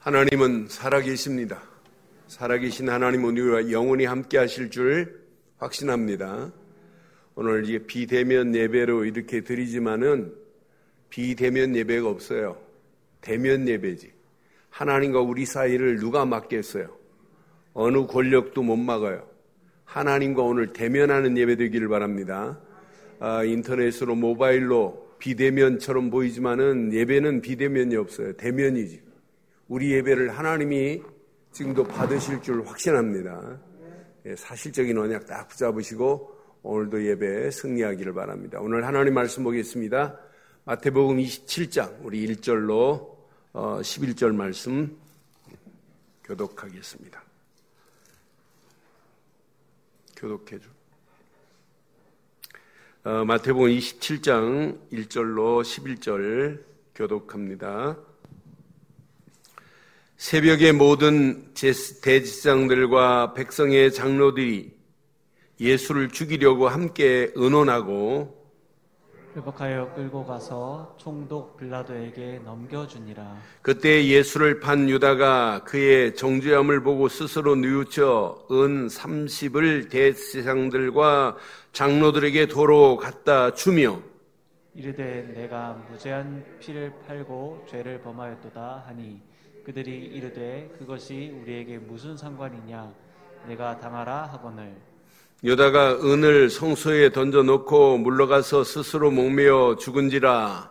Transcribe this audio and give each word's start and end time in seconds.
하나님은 0.00 0.68
살아계십니다. 0.70 1.62
살아계신 2.26 2.88
하나님은 2.88 3.36
우리와 3.36 3.70
영원히 3.70 4.06
함께 4.06 4.38
하실 4.38 4.70
줄 4.70 5.20
확신합니다. 5.58 6.50
오늘 7.34 7.64
이제 7.64 7.80
비대면 7.80 8.54
예배로 8.54 9.04
이렇게 9.04 9.42
드리지만은 9.42 10.32
비대면 11.10 11.76
예배가 11.76 12.08
없어요. 12.08 12.56
대면 13.20 13.68
예배지. 13.68 14.10
하나님과 14.70 15.20
우리 15.20 15.44
사이를 15.44 15.98
누가 15.98 16.24
막겠어요? 16.24 16.88
어느 17.74 18.06
권력도 18.06 18.62
못 18.62 18.76
막아요. 18.76 19.28
하나님과 19.84 20.42
오늘 20.42 20.72
대면하는 20.72 21.36
예배 21.36 21.56
되기를 21.56 21.88
바랍니다. 21.88 22.58
아, 23.18 23.44
인터넷으로 23.44 24.14
모바일로 24.14 25.10
비대면처럼 25.18 26.08
보이지만은 26.08 26.94
예배는 26.94 27.42
비대면이 27.42 27.96
없어요. 27.96 28.32
대면이지. 28.38 29.09
우리 29.70 29.92
예배를 29.92 30.36
하나님이 30.36 31.00
지금도 31.52 31.84
받으실 31.84 32.42
줄 32.42 32.66
확신합니다. 32.66 33.56
예, 34.26 34.34
사실적인 34.34 34.98
언약 34.98 35.26
딱 35.26 35.46
붙잡으시고 35.46 36.38
오늘도 36.64 37.06
예배 37.06 37.52
승리하기를 37.52 38.12
바랍니다. 38.12 38.58
오늘 38.60 38.84
하나님 38.84 39.14
말씀 39.14 39.44
보겠습니다. 39.44 40.18
마태복음 40.64 41.18
27장 41.18 41.98
우리 42.02 42.26
1절로 42.26 43.14
11절 43.52 44.30
어, 44.30 44.32
말씀 44.32 44.98
교독하겠습니다. 46.24 47.22
교독해 50.16 50.58
줘. 50.58 50.68
어, 53.04 53.24
마태복음 53.24 53.68
27장 53.68 54.90
1절로 54.90 55.62
11절 55.62 56.64
교독합니다. 56.96 58.09
새벽에 60.20 60.70
모든 60.72 61.54
대지장들과 61.54 63.32
백성의 63.32 63.90
장로들이 63.90 64.70
예수를 65.58 66.10
죽이려고 66.10 66.68
함께 66.68 67.32
의논하고 67.34 68.36
회복하여 69.34 69.94
끌고 69.94 70.26
가서 70.26 70.94
총독 70.98 71.56
빌라도에게 71.56 72.42
넘겨주니라. 72.44 73.38
그때 73.62 74.04
예수를 74.04 74.60
판 74.60 74.90
유다가 74.90 75.64
그의 75.64 76.14
정죄함을 76.14 76.82
보고 76.82 77.08
스스로 77.08 77.56
뉘우쳐 77.56 78.48
은 78.50 78.88
30을 78.88 79.88
대지장들과 79.88 81.38
장로들에게 81.72 82.46
도로 82.48 82.98
갖다 82.98 83.54
주며 83.54 84.02
이르되 84.74 85.32
내가 85.34 85.82
무죄한 85.90 86.44
피를 86.60 86.92
팔고 87.06 87.64
죄를 87.70 88.02
범하였도다 88.02 88.84
하니 88.86 89.30
그들이 89.64 89.90
이르되 90.06 90.70
그것이 90.78 91.34
우리에게 91.42 91.78
무슨 91.78 92.16
상관이냐? 92.16 92.92
내가 93.46 93.78
당하라 93.78 94.24
하거늘. 94.24 94.74
여다가 95.44 95.94
은을 95.96 96.50
성소에 96.50 97.10
던져 97.12 97.42
놓고 97.42 97.98
물러가서 97.98 98.64
스스로 98.64 99.10
목매어 99.10 99.76
죽은지라. 99.76 100.70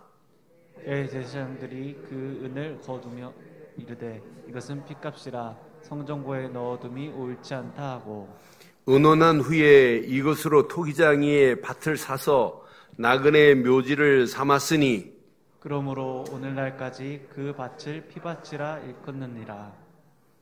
대제사장들이 0.84 1.98
그 2.08 2.42
은을 2.44 2.80
거두며 2.81 3.34
이르되 3.78 4.22
이것은 4.48 4.86
핏값이라 4.86 5.56
성정고에 5.81 6.50
넣어둠이 6.50 7.09
옳지 7.09 7.53
않다 7.53 7.92
하고. 7.94 8.30
은혼한 8.88 9.42
후에 9.42 9.98
이것으로 10.06 10.68
토기장이의 10.68 11.62
밭을 11.62 11.98
사서 11.98 12.66
나그네 12.98 13.56
묘지를 13.56 14.28
삼았으니 14.28 15.19
그러므로 15.60 16.24
오늘날까지 16.32 17.28
그 17.36 17.54
밭을 17.56 18.06
피밭이라 18.08 18.80
일컫느니라. 18.88 19.72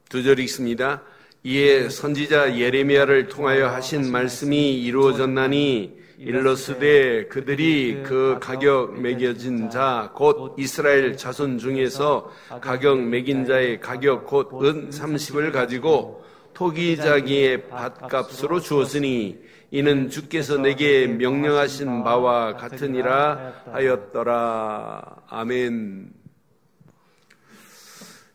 두 0.10 0.23
절 0.23 0.40
읽습니다. 0.40 1.02
이에 1.44 1.90
선지자 1.90 2.58
예레미야를 2.58 3.28
통하여 3.28 3.68
하신 3.70 4.12
말씀이 4.12 4.82
이루어졌나니 4.84 5.98
일러스되 6.20 7.27
그들이 7.27 8.02
그 8.04 8.38
가격 8.42 9.00
매겨진 9.00 9.70
자 9.70 10.11
곧 10.16 10.56
이스라엘 10.58 11.16
자손 11.16 11.60
중에서 11.60 12.32
가격 12.61 13.00
매긴 13.02 13.45
자의 13.45 13.80
가격 13.80 14.26
곧 14.26 14.50
은 14.64 14.89
30을 14.89 15.52
가지고 15.52 16.23
토기자기의 16.54 17.67
밭값으로 17.70 18.60
주었으니 18.60 19.38
이는 19.70 20.10
주께서 20.10 20.58
내게 20.58 21.08
명령하신 21.08 22.04
바와 22.04 22.55
같으니라 22.55 23.64
하였더라. 23.73 25.23
아멘. 25.28 26.14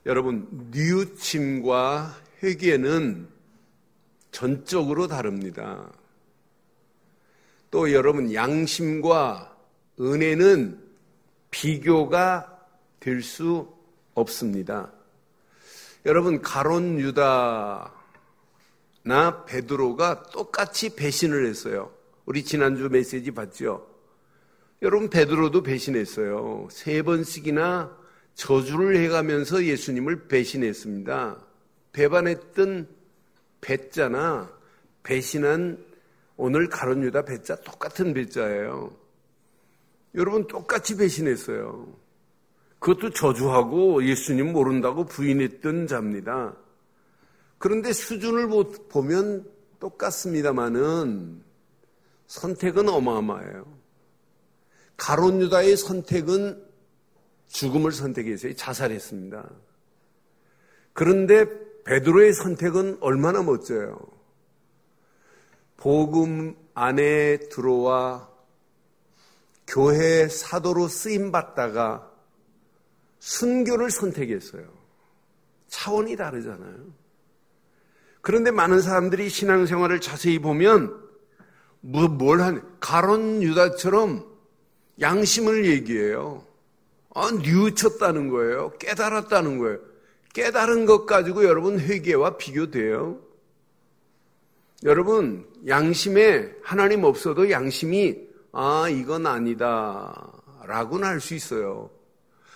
여러분, 0.04 0.47
뉘우침과 0.71 2.15
회개는 2.42 3.28
전적으로 4.31 5.06
다릅니다. 5.06 5.91
또 7.71 7.92
여러분, 7.92 8.34
양심과 8.34 9.56
은혜는 10.00 10.78
비교가 11.50 12.48
될 13.00 13.22
수 13.22 13.72
없습니다. 14.15 14.92
여러분, 16.04 16.42
가론 16.42 16.98
유다 16.98 18.01
나 19.04 19.44
베드로가 19.44 20.24
똑같이 20.24 20.94
배신을 20.94 21.46
했어요. 21.46 21.92
우리 22.24 22.44
지난주 22.44 22.88
메시지 22.88 23.30
봤죠? 23.32 23.88
여러분 24.80 25.10
베드로도 25.10 25.62
배신했어요. 25.62 26.68
세 26.70 27.02
번씩이나 27.02 27.96
저주를 28.34 28.96
해가면서 28.96 29.64
예수님을 29.64 30.28
배신했습니다. 30.28 31.44
배반했던 31.92 32.88
배자나 33.60 34.50
배신한 35.02 35.84
오늘 36.36 36.68
가론 36.68 37.02
유다 37.02 37.24
배자 37.24 37.56
똑같은 37.56 38.14
배자예요. 38.14 38.96
여러분 40.14 40.46
똑같이 40.46 40.96
배신했어요. 40.96 41.86
그것도 42.78 43.10
저주하고 43.10 44.04
예수님 44.04 44.52
모른다고 44.52 45.04
부인했던 45.04 45.86
자입니다. 45.86 46.56
그런데 47.62 47.92
수준을 47.92 48.48
보면 48.88 49.48
똑같습니다만은 49.78 51.44
선택은 52.26 52.88
어마어마해요. 52.88 53.78
가론 54.96 55.40
유다의 55.40 55.76
선택은 55.76 56.60
죽음을 57.46 57.92
선택했어요. 57.92 58.56
자살했습니다. 58.56 59.48
그런데 60.92 61.46
베드로의 61.84 62.32
선택은 62.32 62.98
얼마나 63.00 63.44
멋져요. 63.44 64.08
복음 65.76 66.56
안에 66.74 67.48
들어와 67.48 68.28
교회 69.68 70.26
사도로 70.26 70.88
쓰임 70.88 71.30
받다가 71.30 72.10
순교를 73.20 73.92
선택했어요. 73.92 74.68
차원이 75.68 76.16
다르잖아요. 76.16 77.01
그런데 78.22 78.50
많은 78.53 78.81
사람들이 78.81 79.28
신앙생활을 79.28 80.00
자세히 80.00 80.38
보면 80.38 80.97
뭐, 81.81 82.09
뭘 82.09 82.41
한, 82.41 82.62
가론 82.81 83.43
유다처럼 83.43 84.25
양심을 85.00 85.66
얘기해요. 85.66 86.47
아, 87.15 87.31
뉘우쳤다는 87.31 88.28
거예요. 88.28 88.72
깨달았다는 88.78 89.59
거예요. 89.59 89.78
깨달은 90.33 90.87
것 90.87 91.05
가지고 91.05 91.44
여러분 91.44 91.78
회개와 91.78 92.38
비교돼요. 92.38 93.19
여러분, 94.84 95.47
양심에 95.66 96.53
하나님 96.62 97.04
없어도 97.04 97.50
양심이, 97.50 98.19
아, 98.53 98.89
이건 98.89 99.27
아니다. 99.27 100.33
라고는 100.65 101.06
할수 101.06 101.34
있어요. 101.34 101.91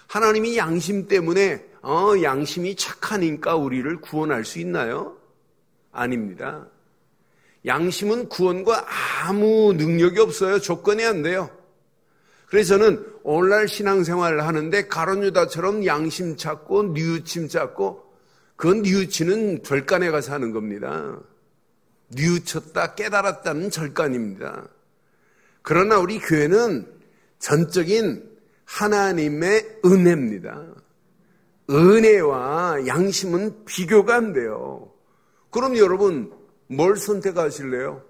하나님이 0.06 0.56
양심 0.56 1.08
때문에, 1.08 1.64
어, 1.82 2.12
양심이 2.22 2.76
착하니까 2.76 3.56
우리를 3.56 4.00
구원할 4.00 4.44
수 4.44 4.60
있나요? 4.60 5.16
아닙니다. 6.00 6.66
양심은 7.64 8.28
구원과 8.28 8.86
아무 9.24 9.72
능력이 9.72 10.20
없어요. 10.20 10.60
조건이 10.60 11.04
안 11.04 11.22
돼요. 11.22 11.50
그래서 12.46 12.78
저는 12.78 13.04
오늘날 13.24 13.66
신앙생활을 13.66 14.46
하는데 14.46 14.86
가론유다처럼 14.86 15.84
양심 15.84 16.36
찾고 16.36 16.94
뉘우침 16.94 17.48
찾고 17.48 18.04
그 18.54 18.68
뉘우치는 18.68 19.64
절간에 19.64 20.10
가서 20.10 20.32
하는 20.32 20.52
겁니다. 20.52 21.18
뉘우쳤다 22.08 22.94
깨달았다는 22.94 23.70
절간입니다. 23.70 24.68
그러나 25.62 25.98
우리 25.98 26.20
교회는 26.20 26.86
전적인 27.40 28.30
하나님의 28.64 29.80
은혜입니다. 29.84 30.64
은혜와 31.68 32.86
양심은 32.86 33.64
비교가 33.64 34.14
안 34.14 34.32
돼요. 34.32 34.92
그럼 35.50 35.76
여러분 35.76 36.32
뭘 36.68 36.96
선택하실래요? 36.96 38.04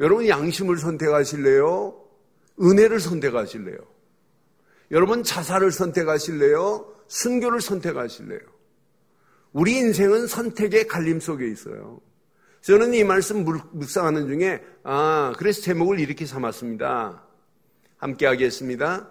여러분 0.00 0.28
양심을 0.28 0.78
선택하실래요? 0.78 2.02
은혜를 2.60 3.00
선택하실래요? 3.00 3.78
여러분 4.90 5.22
자살을 5.22 5.72
선택하실래요? 5.72 6.94
순교를 7.08 7.60
선택하실래요? 7.60 8.40
우리 9.52 9.76
인생은 9.76 10.26
선택의 10.26 10.86
갈림 10.86 11.18
속에 11.18 11.48
있어요. 11.48 12.00
저는 12.60 12.94
이 12.94 13.04
말씀 13.04 13.44
묵상하는 13.44 14.26
중에 14.26 14.62
아 14.82 15.32
그래서 15.38 15.62
제목을 15.62 16.00
이렇게 16.00 16.26
삼았습니다. 16.26 17.22
함께 17.96 18.26
하겠습니다. 18.26 19.08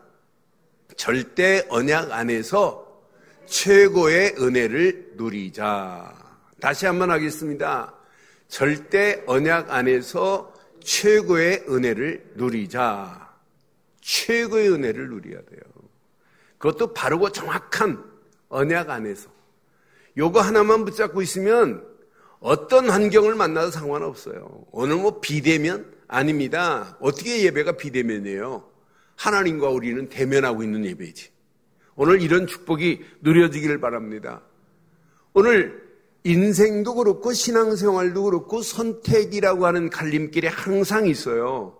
절대 0.97 1.65
언약 1.69 2.11
안에서 2.11 3.01
최고의 3.45 4.35
은혜를 4.39 5.13
누리자. 5.15 6.24
다시 6.65 6.87
한번 6.87 7.11
하겠습니다. 7.11 7.93
절대 8.47 9.21
언약 9.27 9.69
안에서 9.69 10.51
최고의 10.83 11.65
은혜를 11.69 12.31
누리자. 12.33 13.35
최고의 14.01 14.71
은혜를 14.71 15.09
누려야 15.09 15.41
돼요. 15.43 15.61
그것도 16.57 16.95
바르고 16.95 17.29
정확한 17.29 18.03
언약 18.49 18.89
안에서. 18.89 19.29
요거 20.17 20.41
하나만 20.41 20.85
붙잡고 20.85 21.21
있으면 21.21 21.85
어떤 22.39 22.89
환경을 22.89 23.35
만나도 23.35 23.69
상관없어요. 23.69 24.65
오늘 24.71 24.95
뭐 24.95 25.21
비대면? 25.21 25.93
아닙니다. 26.07 26.97
어떻게 26.99 27.43
예배가 27.43 27.73
비대면이에요? 27.73 28.67
하나님과 29.17 29.69
우리는 29.69 30.09
대면하고 30.09 30.63
있는 30.63 30.83
예배지. 30.83 31.29
오늘 31.95 32.23
이런 32.23 32.47
축복이 32.47 33.05
누려지기를 33.21 33.79
바랍니다. 33.79 34.41
오늘 35.35 35.84
인생도 36.25 36.95
그렇고 36.95 37.33
신앙생활도 37.33 38.23
그렇고 38.23 38.63
선택이라고 38.63 39.67
하는 39.67 39.91
갈림길에 39.91 40.47
항상 40.47 41.05
있어요. 41.05 41.77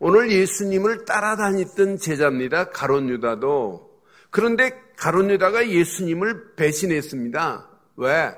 오늘 0.00 0.32
예수님을 0.32 1.04
따라다녔던 1.04 1.98
제자입니다. 1.98 2.70
가론 2.70 3.08
유다도. 3.08 3.88
그런데 4.30 4.72
가론 4.96 5.30
유다가 5.30 5.68
예수님을 5.68 6.56
배신했습니다. 6.56 7.70
왜? 7.98 8.32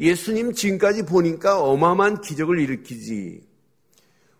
예수님 0.00 0.54
지금까지 0.54 1.04
보니까 1.04 1.60
어마어마한 1.60 2.22
기적을 2.22 2.58
일으키지. 2.58 3.46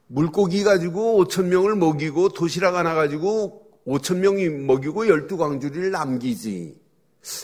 물고기 0.07 0.65
가지고 0.65 1.23
5천 1.23 1.49
명을 1.49 1.77
먹이고 1.77 2.31
도시락 2.31 2.77
하나 2.77 2.95
가지고 2.95 3.69
5천 3.87 4.19
명이 4.19 4.49
먹이고 4.49 5.07
열두 5.07 5.37
광주리를 5.37 5.91
남기지. 5.91 6.81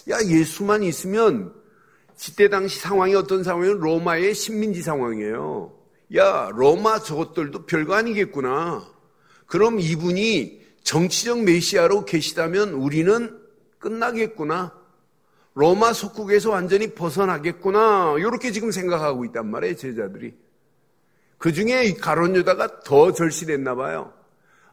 야 0.08 0.18
예수만 0.24 0.82
있으면 0.82 1.57
지때 2.18 2.48
당시 2.48 2.80
상황이 2.80 3.14
어떤 3.14 3.44
상황이에요? 3.44 3.74
로마의 3.74 4.34
식민지 4.34 4.82
상황이에요. 4.82 5.72
야 6.16 6.50
로마 6.52 6.98
저것들도 6.98 7.64
별거 7.66 7.94
아니겠구나. 7.94 8.84
그럼 9.46 9.78
이분이 9.78 10.60
정치적 10.82 11.44
메시아로 11.44 12.04
계시다면 12.04 12.70
우리는 12.70 13.38
끝나겠구나. 13.78 14.76
로마 15.54 15.92
속국에서 15.92 16.50
완전히 16.50 16.92
벗어나겠구나. 16.94 18.16
이렇게 18.18 18.50
지금 18.50 18.72
생각하고 18.72 19.24
있단 19.26 19.48
말이에요, 19.50 19.76
제자들이. 19.76 20.34
그 21.38 21.52
중에 21.52 21.94
가론 21.94 22.34
유다가 22.34 22.80
더 22.80 23.12
절실했나 23.12 23.76
봐요. 23.76 24.12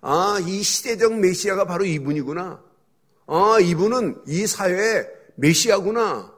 아, 0.02 0.40
이 0.46 0.64
시대적 0.64 1.20
메시아가 1.20 1.66
바로 1.66 1.86
이분이구나. 1.86 2.60
아, 3.28 3.58
이분은 3.62 4.24
이 4.28 4.48
사회의 4.48 5.08
메시아구나. 5.36 6.35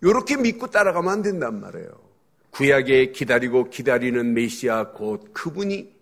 이렇게 0.00 0.36
믿고 0.36 0.68
따라가면 0.68 1.12
안 1.12 1.22
된단 1.22 1.60
말이에요. 1.60 1.88
구약에 2.50 3.12
기다리고 3.12 3.70
기다리는 3.70 4.32
메시아 4.32 4.92
곧 4.92 5.30
그분이 5.32 5.92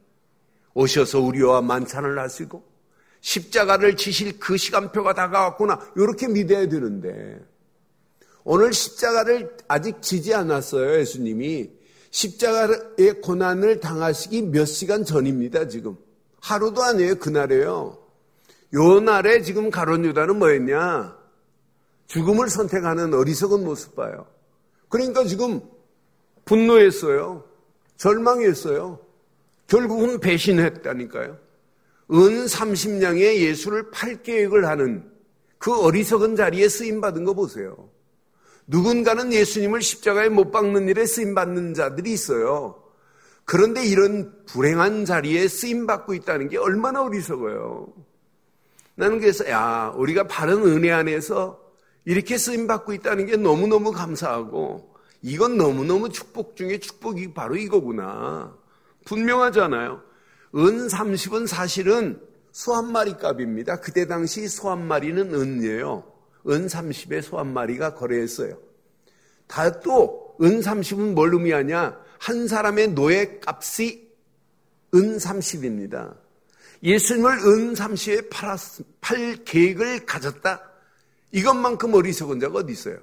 오셔서 0.75 1.21
우리와 1.21 1.63
만찬을 1.63 2.19
하시고 2.19 2.63
십자가를 3.21 3.97
지실 3.97 4.39
그 4.39 4.57
시간표가 4.57 5.15
다가왔구나. 5.15 5.93
이렇게 5.97 6.29
믿어야 6.29 6.69
되는데 6.69 7.41
오늘 8.45 8.73
십자가를 8.73 9.57
아직 9.67 10.01
지지 10.01 10.33
않았어요. 10.33 11.01
예수님이. 11.01 11.71
십자가의 12.13 13.21
고난을 13.21 13.81
당하시기 13.81 14.43
몇 14.43 14.65
시간 14.67 15.05
전입니다, 15.05 15.67
지금. 15.67 15.97
하루도 16.41 16.83
아니에요, 16.83 17.17
그날에요. 17.17 17.99
요 18.75 19.01
날에 19.01 19.43
지금 19.43 19.71
가론 19.71 20.05
유다는 20.05 20.39
뭐였냐? 20.39 21.17
죽음을 22.07 22.49
선택하는 22.49 23.15
어리석은 23.15 23.65
모습 23.65 23.97
봐요. 23.97 24.27
그러니까 24.89 25.25
지금 25.25 25.61
분노했어요. 26.45 27.45
절망했어요. 27.97 29.01
결국은 29.67 30.21
배신했다니까요. 30.21 31.39
은 32.13 32.47
30냥에 32.47 33.37
예수를 33.41 33.91
팔 33.91 34.23
계획을 34.23 34.67
하는 34.67 35.11
그 35.59 35.77
어리석은 35.77 36.37
자리에 36.37 36.69
쓰임 36.69 37.01
받은 37.01 37.25
거 37.25 37.35
보세요. 37.35 37.91
누군가는 38.69 39.33
예수님을 39.33 39.83
십자가에 39.83 40.29
못 40.29 40.51
박는 40.51 40.89
일에 40.89 41.05
쓰임 41.07 41.35
받는 41.35 41.75
자들이 41.75 42.13
있어요. 42.13 42.83
그런데 43.45 43.85
이런 43.85 44.45
불행한 44.47 45.05
자리에 45.05 45.47
쓰임 45.49 45.87
받고 45.87 46.15
있다는 46.15 46.49
게 46.49 46.59
얼마나 46.59 47.03
어리석어요. 47.03 47.93
나는 48.97 49.21
그래서 49.21 49.49
야 49.49 49.93
우리가 49.97 50.27
바른 50.27 50.65
은혜 50.65 50.91
안에서 50.91 51.66
이렇게 52.07 52.39
쓰임 52.39 52.67
받고 52.67 52.93
있다는 52.95 53.27
게 53.27 53.37
너무너무 53.37 53.91
감사하고 53.93 54.95
이건 55.23 55.57
너무너무 55.59 56.09
축복 56.09 56.57
중에 56.57 56.79
축복이 56.79 57.35
바로 57.35 57.57
이거구나. 57.57 58.57
분명하잖아요. 59.05 60.03
은 60.55 60.87
30은 60.87 61.47
사실은 61.47 62.21
소 62.53 62.73
한 62.75 62.91
마리 62.93 63.13
값입니다. 63.19 63.81
그때 63.81 64.07
당시 64.07 64.49
소 64.49 64.71
한 64.71 64.87
마리는 64.87 65.35
은이에요. 65.35 66.05
은 66.49 66.67
30에 66.69 67.21
소 67.23 67.39
한 67.39 67.53
마리가 67.53 67.95
거래했어요. 67.95 68.57
다 69.49 69.81
또 69.81 70.37
은 70.41 70.61
30은 70.61 71.15
뭘 71.15 71.33
의미하냐? 71.35 71.99
한 72.19 72.47
사람의 72.47 72.89
노예 72.95 73.41
값이 73.45 74.09
은 74.95 75.17
30입니다. 75.17 76.15
예수님을 76.83 77.33
은 77.39 77.73
30에 77.75 78.29
팔았, 78.31 78.61
팔 79.01 79.37
계획을 79.45 80.07
가졌다? 80.07 80.66
이것만큼 81.37 81.93
어리석은 81.93 82.41
자가 82.41 82.61
어디 82.61 82.73
있어요? 82.73 82.99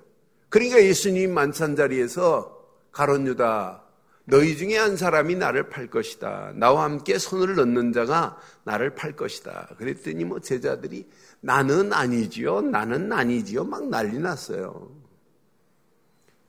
그러니까 0.50 0.84
예수님 0.84 1.36
만찬 1.36 1.76
자리에서 1.76 2.66
가론 2.92 3.28
유다 3.28 3.84
너희 4.26 4.58
중에 4.58 4.76
한 4.76 4.98
사람이 4.98 5.36
나를 5.36 5.70
팔 5.70 5.88
것이다. 5.88 6.54
나와 6.56 6.86
함께 6.86 7.20
손을 7.20 7.56
넣는 7.56 7.94
자가 7.94 8.40
나를 8.64 8.96
팔 8.96 9.16
것이다. 9.16 9.76
그랬더니 9.78 10.26
뭐 10.26 10.40
제자들이 10.40 11.08
나는 11.42 11.94
아니지요. 11.94 12.62
나는 12.62 13.12
아니지요. 13.12 13.66
막 13.66 13.88
난리 13.90 14.18
났어요. 14.18 14.90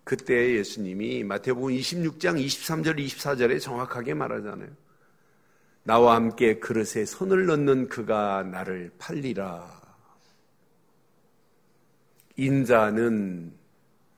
그때 0.05 0.57
예수님이 0.57 1.23
마태복음 1.25 1.75
26장 1.75 2.43
23절 2.43 2.99
24절에 2.99 3.61
정확하게 3.61 4.15
말하잖아요. 4.15 4.71
나와 5.83 6.15
함께 6.15 6.59
그릇에 6.61 7.05
손을 7.05 7.45
넣는 7.45 7.89
그가 7.89 8.43
나를 8.45 8.91
팔리라. 8.99 9.84
인자는 12.37 13.53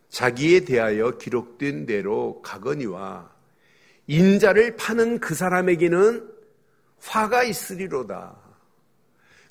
자기에 0.08 0.60
대하여 0.60 1.18
기록된 1.18 1.86
대로 1.86 2.40
가거니와 2.42 3.30
인자를 4.06 4.76
파는 4.76 5.20
그 5.20 5.34
사람에게는 5.34 6.30
화가 7.00 7.42
있으리로다. 7.44 8.36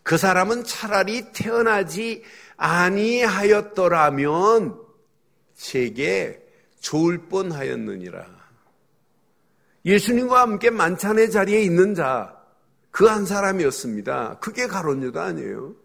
그 0.03 0.17
사람은 0.17 0.63
차라리 0.63 1.31
태어나지 1.33 2.23
아니하였더라면 2.57 4.15
제게 5.55 6.41
좋을 6.79 7.27
뻔하였느니라. 7.27 8.25
예수님과 9.85 10.41
함께 10.41 10.69
만찬의 10.69 11.31
자리에 11.31 11.61
있는 11.61 11.95
자, 11.95 12.35
그 12.91 13.07
한 13.09 13.25
사람이었습니다. 13.25 14.39
그게 14.39 14.67
가론유다 14.67 15.21
아니에요. 15.21 15.75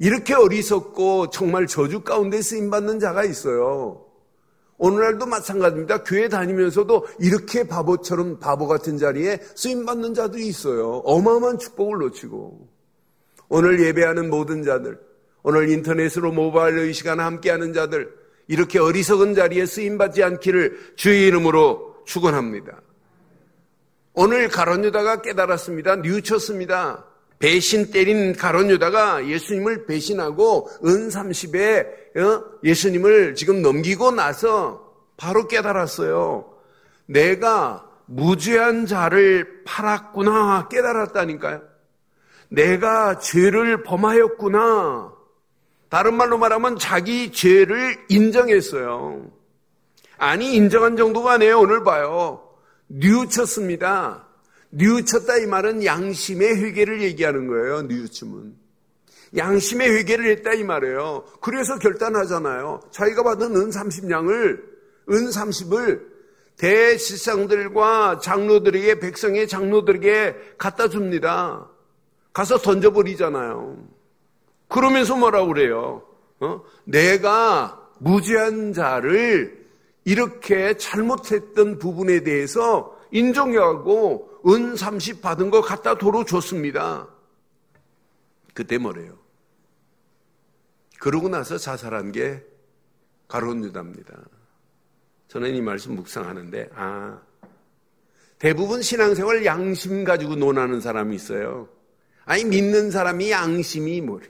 이렇게 0.00 0.34
어리석고 0.34 1.28
정말 1.28 1.66
저주 1.66 2.00
가운데 2.00 2.40
쓰임받는 2.40 3.00
자가 3.00 3.22
있어요. 3.22 4.06
오늘날도 4.78 5.26
마찬가지입니다. 5.26 6.04
교회 6.04 6.26
다니면서도 6.26 7.06
이렇게 7.18 7.64
바보처럼 7.64 8.38
바보 8.38 8.66
같은 8.66 8.96
자리에 8.96 9.38
쓰임받는 9.54 10.14
자들이 10.14 10.46
있어요. 10.46 11.02
어마어마한 11.04 11.58
축복을 11.58 11.98
놓치고. 11.98 12.66
오늘 13.50 13.84
예배하는 13.84 14.30
모든 14.30 14.62
자들, 14.62 14.98
오늘 15.42 15.68
인터넷으로 15.68 16.32
모바일로 16.32 16.86
이 16.86 16.94
시간 16.94 17.20
함께하는 17.20 17.74
자들, 17.74 18.10
이렇게 18.48 18.78
어리석은 18.78 19.34
자리에 19.34 19.66
쓰임받지 19.66 20.22
않기를 20.22 20.94
주의 20.96 21.26
이름으로 21.26 21.96
축원합니다. 22.06 22.80
오늘 24.14 24.48
가론유다가 24.48 25.20
깨달았습니다. 25.20 25.96
뉘우쳤습니다. 25.96 27.09
배신 27.40 27.90
때린 27.90 28.34
가론 28.36 28.70
유다가 28.70 29.26
예수님을 29.26 29.86
배신하고 29.86 30.70
은 30.84 31.08
30에 31.08 32.18
어? 32.18 32.44
예수님을 32.62 33.34
지금 33.34 33.62
넘기고 33.62 34.12
나서 34.12 34.94
바로 35.16 35.48
깨달았어요. 35.48 36.54
내가 37.06 37.86
무죄한 38.06 38.86
자를 38.86 39.62
팔았구나 39.64 40.68
깨달았다니까요. 40.68 41.62
내가 42.50 43.18
죄를 43.18 43.84
범하였구나. 43.84 45.12
다른 45.88 46.14
말로 46.14 46.36
말하면 46.36 46.78
자기 46.78 47.32
죄를 47.32 47.96
인정했어요. 48.08 49.30
아니, 50.18 50.54
인정한 50.54 50.96
정도가 50.96 51.32
아니에요. 51.32 51.58
오늘 51.58 51.84
봐요. 51.84 52.42
뉘우쳤습니다. 52.88 54.26
뉘우쳤다 54.70 55.38
이 55.38 55.46
말은 55.46 55.84
양심의 55.84 56.62
회개를 56.62 57.02
얘기하는 57.02 57.46
거예요. 57.46 57.82
뉘우침은. 57.82 58.54
양심의 59.36 59.90
회개를 59.90 60.26
했다 60.30 60.52
이 60.54 60.64
말이에요. 60.64 61.24
그래서 61.40 61.78
결단하잖아요. 61.78 62.80
자기가 62.90 63.22
받은 63.22 63.54
은 63.54 63.70
30냥을 63.70 64.60
은 65.10 65.30
30을 65.30 66.10
대시상들과 66.56 68.18
장로들에게 68.18 68.98
백성의 68.98 69.48
장로들에게 69.48 70.54
갖다 70.58 70.88
줍니다. 70.88 71.68
가서 72.32 72.58
던져버리잖아요. 72.58 73.88
그러면서 74.68 75.16
뭐라고 75.16 75.48
그래요? 75.48 76.02
어? 76.40 76.62
내가 76.84 77.88
무죄한 77.98 78.72
자를 78.72 79.66
이렇게 80.04 80.76
잘못했던 80.76 81.78
부분에 81.78 82.22
대해서 82.22 82.96
인정하고 83.10 84.29
은 84.46 84.76
30 84.76 85.20
받은 85.20 85.50
거 85.50 85.60
갖다 85.60 85.96
도로 85.96 86.24
줬습니다. 86.24 87.08
그때 88.54 88.78
뭐래요? 88.78 89.18
그러고 90.98 91.28
나서 91.28 91.58
자살한 91.58 92.12
게 92.12 92.44
가론 93.28 93.64
유다입니다. 93.64 94.14
저는 95.28 95.54
이 95.54 95.62
말씀 95.62 95.94
묵상하는데, 95.94 96.70
아, 96.74 97.20
대부분 98.38 98.82
신앙생활 98.82 99.44
양심 99.44 100.04
가지고 100.04 100.34
논하는 100.34 100.80
사람이 100.80 101.14
있어요. 101.14 101.68
아니, 102.24 102.44
믿는 102.44 102.90
사람이 102.90 103.30
양심이 103.30 104.00
뭐래. 104.00 104.26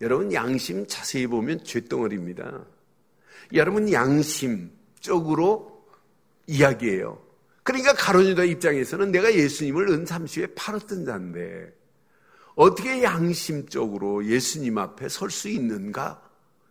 여러분, 0.00 0.32
양심 0.32 0.86
자세히 0.86 1.26
보면 1.26 1.62
쇳덩어리입니다. 1.64 2.64
여러분, 3.54 3.92
양심적으로 3.92 5.86
이야기해요. 6.46 7.27
그러니까 7.68 7.92
가론유다 7.92 8.44
입장에서는 8.44 9.12
내가 9.12 9.34
예수님을 9.34 9.90
은삼시에 9.90 10.54
팔았던 10.54 11.04
자인데, 11.04 11.70
어떻게 12.54 13.02
양심적으로 13.02 14.24
예수님 14.24 14.78
앞에 14.78 15.10
설 15.10 15.30
수 15.30 15.50
있는가? 15.50 16.22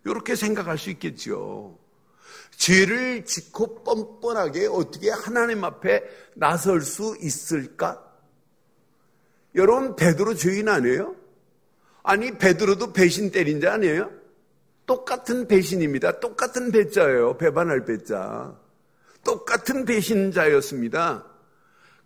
이렇게 0.05 0.35
생각할 0.35 0.79
수 0.79 0.89
있겠죠. 0.89 1.77
죄를 2.55 3.25
짓고 3.25 3.83
뻔뻔하게 3.83 4.69
어떻게 4.71 5.11
하나님 5.11 5.63
앞에 5.63 6.01
나설 6.33 6.81
수 6.81 7.15
있을까? 7.21 8.03
여러분 9.53 9.95
베드로 9.95 10.33
죄인 10.33 10.67
아니에요? 10.67 11.15
아니 12.01 12.35
베드로도 12.39 12.93
배신 12.93 13.29
때린 13.29 13.61
자 13.61 13.73
아니에요? 13.73 14.09
똑같은 14.87 15.47
배신입니다. 15.47 16.19
똑같은 16.21 16.71
배자예요. 16.71 17.37
배반할 17.37 17.85
배자. 17.85 18.57
똑같은 19.27 19.85
배신자였습니다. 19.85 21.23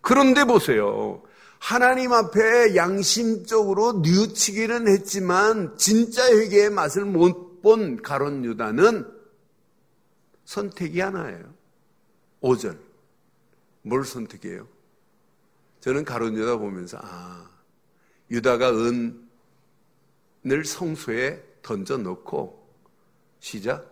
그런데 0.02 0.44
보세요. 0.44 1.22
하나님 1.58 2.12
앞에 2.12 2.76
양심적으로 2.76 4.02
뉘우치기는 4.02 4.88
했지만 4.88 5.78
진짜 5.78 6.26
회개의 6.26 6.68
맛을 6.68 7.06
못 7.06 7.52
본 7.62 8.02
가론 8.02 8.44
유다는 8.44 9.08
선택이 10.44 11.00
하나예요. 11.00 11.54
5절. 12.42 12.76
뭘 13.82 14.04
선택해요? 14.04 14.66
저는 15.80 16.04
가론 16.04 16.36
유다 16.36 16.58
보면서 16.58 16.98
아 17.00 17.48
유다가 18.30 18.72
은을 18.72 19.14
성소에 20.64 21.42
던져 21.62 21.96
놓고 21.96 22.60
시작 23.40 23.88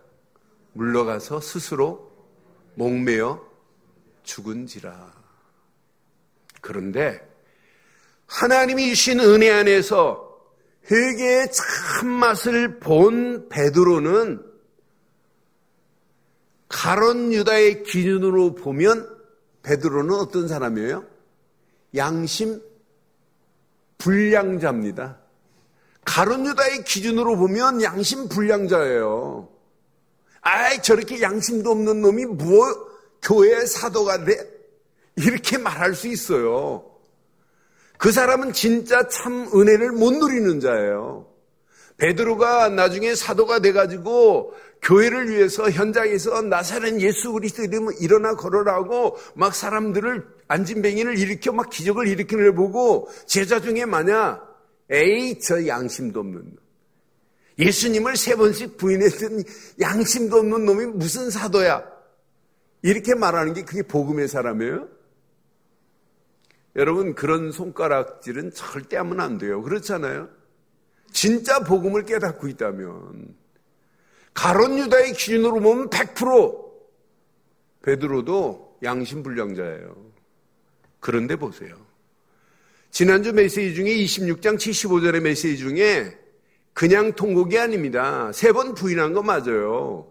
물러가서 0.73 1.41
스스로 1.41 2.10
목매어 2.75 3.41
죽은지라. 4.23 5.13
그런데 6.61 7.19
하나님이 8.27 8.89
주신 8.89 9.19
은혜 9.19 9.51
안에서 9.51 10.31
회개의 10.89 11.49
참맛을 11.51 12.79
본 12.79 13.49
베드로는 13.49 14.51
가론 16.69 17.33
유다의 17.33 17.83
기준으로 17.83 18.55
보면 18.55 19.07
베드로는 19.63 20.15
어떤 20.15 20.47
사람이에요? 20.47 21.05
양심 21.95 22.61
불량자입니다. 23.97 25.19
가론 26.05 26.45
유다의 26.45 26.83
기준으로 26.85 27.35
보면 27.37 27.83
양심 27.83 28.29
불량자예요. 28.29 29.50
아이 30.41 30.81
저렇게 30.81 31.21
양심도 31.21 31.71
없는 31.71 32.01
놈이 32.01 32.25
뭐 32.25 32.65
교회 33.21 33.65
사도가 33.65 34.25
돼? 34.25 34.37
이렇게 35.15 35.57
말할 35.57 35.93
수 35.93 36.07
있어요. 36.07 36.85
그 37.97 38.11
사람은 38.11 38.53
진짜 38.53 39.07
참 39.07 39.47
은혜를 39.53 39.91
못 39.91 40.11
누리는 40.11 40.59
자예요. 40.59 41.27
베드로가 41.97 42.69
나중에 42.69 43.13
사도가 43.13 43.59
돼가지고 43.59 44.55
교회를 44.81 45.29
위해서 45.29 45.69
현장에서 45.69 46.41
나사렛 46.41 46.99
예수 46.99 47.31
그리스도 47.31 47.63
이름을 47.63 47.93
일어나 47.99 48.33
걸어라고 48.35 49.17
막 49.35 49.53
사람들을 49.53 50.25
안진뱅이를 50.47 51.19
일으켜 51.19 51.51
막 51.51 51.69
기적을 51.69 52.07
일으키는 52.07 52.43
걸 52.43 52.55
보고 52.55 53.07
제자 53.27 53.61
중에 53.61 53.85
만약 53.85 54.47
에이 54.89 55.39
저 55.39 55.67
양심도 55.67 56.21
없는 56.21 56.39
놈 56.39 56.60
예수님을 57.59 58.15
세 58.15 58.35
번씩 58.35 58.77
부인했던 58.77 59.43
양심도 59.79 60.37
없는 60.37 60.65
놈이 60.65 60.85
무슨 60.87 61.29
사도야 61.29 61.83
이렇게 62.81 63.13
말하는 63.13 63.53
게 63.53 63.63
그게 63.63 63.83
복음의 63.83 64.27
사람이에요? 64.27 64.87
여러분 66.75 67.13
그런 67.13 67.51
손가락질은 67.51 68.53
절대 68.53 68.97
하면 68.97 69.19
안 69.19 69.37
돼요. 69.37 69.61
그렇잖아요. 69.61 70.29
진짜 71.11 71.59
복음을 71.59 72.05
깨닫고 72.05 72.47
있다면 72.47 73.35
가론 74.33 74.79
유다의 74.79 75.13
기준으로 75.13 75.59
보면 75.59 75.89
100% 75.89 76.71
베드로도 77.81 78.77
양심불량자예요. 78.83 80.11
그런데 80.99 81.35
보세요. 81.35 81.75
지난주 82.91 83.33
메시지 83.33 83.75
중에 83.75 83.95
26장 83.97 84.55
75절의 84.55 85.19
메시지 85.21 85.57
중에 85.57 86.17
그냥 86.73 87.13
통곡이 87.13 87.57
아닙니다. 87.59 88.31
세 88.33 88.51
번 88.53 88.73
부인한 88.73 89.13
거 89.13 89.21
맞아요. 89.21 90.07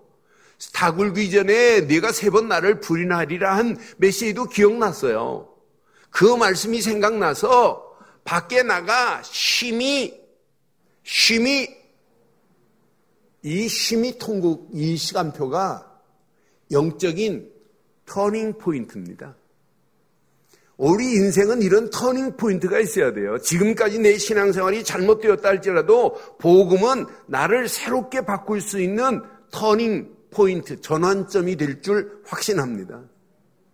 다 0.74 0.94
굴기 0.94 1.30
전에 1.30 1.80
네가 1.82 2.12
세 2.12 2.30
번 2.30 2.48
나를 2.48 2.80
부인하리라 2.80 3.56
한 3.56 3.78
메시지도 3.96 4.44
기억났어요. 4.46 5.48
그 6.10 6.24
말씀이 6.36 6.82
생각나서 6.82 7.96
밖에 8.24 8.62
나가 8.62 9.22
심히 9.22 10.20
심히 11.02 11.68
이 13.42 13.68
심히 13.68 14.18
통곡 14.18 14.68
이 14.74 14.96
시간표가 14.96 15.86
영적인 16.70 17.50
터닝 18.04 18.58
포인트입니다. 18.58 19.34
우리 20.80 21.12
인생은 21.12 21.60
이런 21.60 21.90
터닝 21.90 22.38
포인트가 22.38 22.80
있어야 22.80 23.12
돼요. 23.12 23.36
지금까지 23.36 23.98
내 23.98 24.16
신앙생활이 24.16 24.82
잘못되었다 24.82 25.46
할지라도 25.46 26.14
복음은 26.38 27.04
나를 27.26 27.68
새롭게 27.68 28.22
바꿀 28.22 28.62
수 28.62 28.80
있는 28.80 29.20
터닝 29.50 30.08
포인트, 30.30 30.80
전환점이 30.80 31.56
될 31.56 31.82
줄 31.82 32.22
확신합니다. 32.24 33.02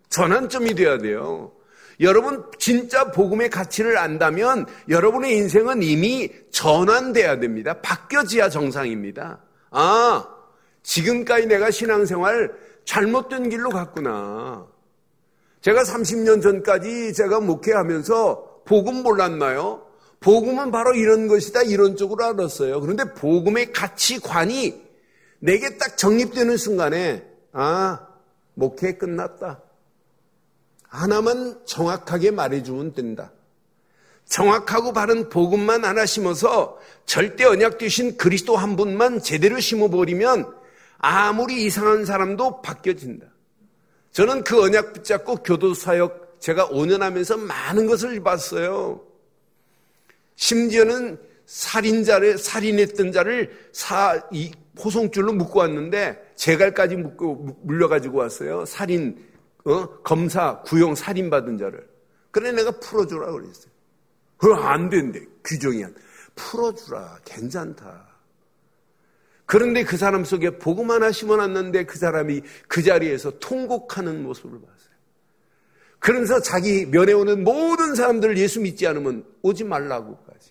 전환점이 0.08 0.74
돼야 0.74 0.98
돼요. 0.98 1.52
여러분 2.00 2.44
진짜 2.58 3.12
복음의 3.12 3.50
가치를 3.50 3.98
안다면 3.98 4.66
여러분의 4.88 5.36
인생은 5.36 5.84
이미 5.84 6.28
전환돼야 6.50 7.38
됩니다. 7.38 7.80
바뀌어져야 7.82 8.48
정상입니다. 8.48 9.38
아, 9.70 10.26
지금까지 10.82 11.46
내가 11.46 11.70
신앙생활 11.70 12.52
잘못된 12.84 13.48
길로 13.48 13.70
갔구나. 13.70 14.66
제가 15.66 15.82
30년 15.82 16.40
전까지 16.40 17.12
제가 17.12 17.40
목회하면서 17.40 18.62
복음 18.66 19.02
몰랐나요? 19.02 19.84
복음은 20.20 20.70
바로 20.70 20.94
이런 20.94 21.26
것이다 21.26 21.62
이런 21.62 21.96
쪽으로 21.96 22.24
알았어요. 22.24 22.80
그런데 22.80 23.12
복음의 23.14 23.72
가치관이 23.72 24.80
내게 25.40 25.76
딱 25.76 25.98
정립되는 25.98 26.56
순간에 26.56 27.26
아 27.50 28.06
목회 28.54 28.96
끝났다. 28.96 29.60
하나만 30.84 31.58
정확하게 31.64 32.30
말해주면 32.30 32.92
된다. 32.92 33.32
정확하고 34.24 34.92
바른 34.92 35.28
복음만 35.28 35.84
하나 35.84 36.06
심어서 36.06 36.78
절대 37.06 37.42
언약 37.42 37.78
되신 37.78 38.16
그리스도 38.16 38.56
한 38.56 38.76
분만 38.76 39.20
제대로 39.20 39.58
심어버리면 39.58 40.46
아무리 40.98 41.64
이상한 41.64 42.04
사람도 42.04 42.62
바뀌어진다. 42.62 43.26
저는 44.16 44.44
그 44.44 44.62
언약 44.62 44.94
붙잡고 44.94 45.42
교도 45.42 45.74
사역 45.74 46.38
제가 46.40 46.70
5년 46.70 47.00
하면서 47.00 47.36
많은 47.36 47.86
것을 47.86 48.22
봤어요. 48.22 49.04
심지어는 50.36 51.18
살인자를 51.44 52.38
살인했던 52.38 53.12
자를 53.12 53.68
사 53.72 54.18
이 54.32 54.50
포송줄로 54.74 55.34
묶고 55.34 55.58
왔는데 55.58 56.32
제갈까지 56.34 56.96
묶고 56.96 57.58
물려가지고 57.60 58.16
왔어요. 58.20 58.64
살인 58.64 59.22
어? 59.66 59.86
검사 60.02 60.62
구형 60.62 60.94
살인 60.94 61.28
받은 61.28 61.58
자를. 61.58 61.86
그래 62.30 62.52
내가 62.52 62.70
풀어주라 62.70 63.30
그랬어요. 63.32 63.70
그럼 64.38 64.62
안 64.62 64.88
된대 64.88 65.20
규정이 65.44 65.84
안. 65.84 65.94
풀어주라 66.36 67.18
괜찮다. 67.22 68.05
그런데 69.46 69.84
그 69.84 69.96
사람 69.96 70.24
속에 70.24 70.58
복음 70.58 70.90
하나 70.90 71.12
심어놨는데 71.12 71.84
그 71.84 71.98
사람이 71.98 72.42
그 72.68 72.82
자리에서 72.82 73.38
통곡하는 73.38 74.24
모습을 74.24 74.60
봤어요. 74.60 74.96
그러면서 76.00 76.40
자기 76.40 76.84
면회 76.86 77.12
오는 77.12 77.42
모든 77.42 77.94
사람들을 77.94 78.36
예수 78.38 78.60
믿지 78.60 78.86
않으면 78.86 79.24
오지 79.42 79.64
말라고까지. 79.64 80.50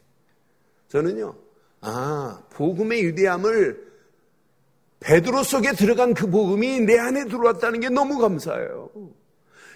저는요, 0.88 1.36
아, 1.82 2.42
복음의 2.52 3.04
위대함을 3.04 3.86
베드로 5.02 5.44
속에 5.44 5.74
들어간 5.74 6.14
그 6.14 6.30
복음이 6.30 6.82
내 6.82 6.98
안에 6.98 7.25
들어왔다는 7.25 7.82
게 7.82 7.90
너무 7.90 8.18
감사해요. 8.18 8.90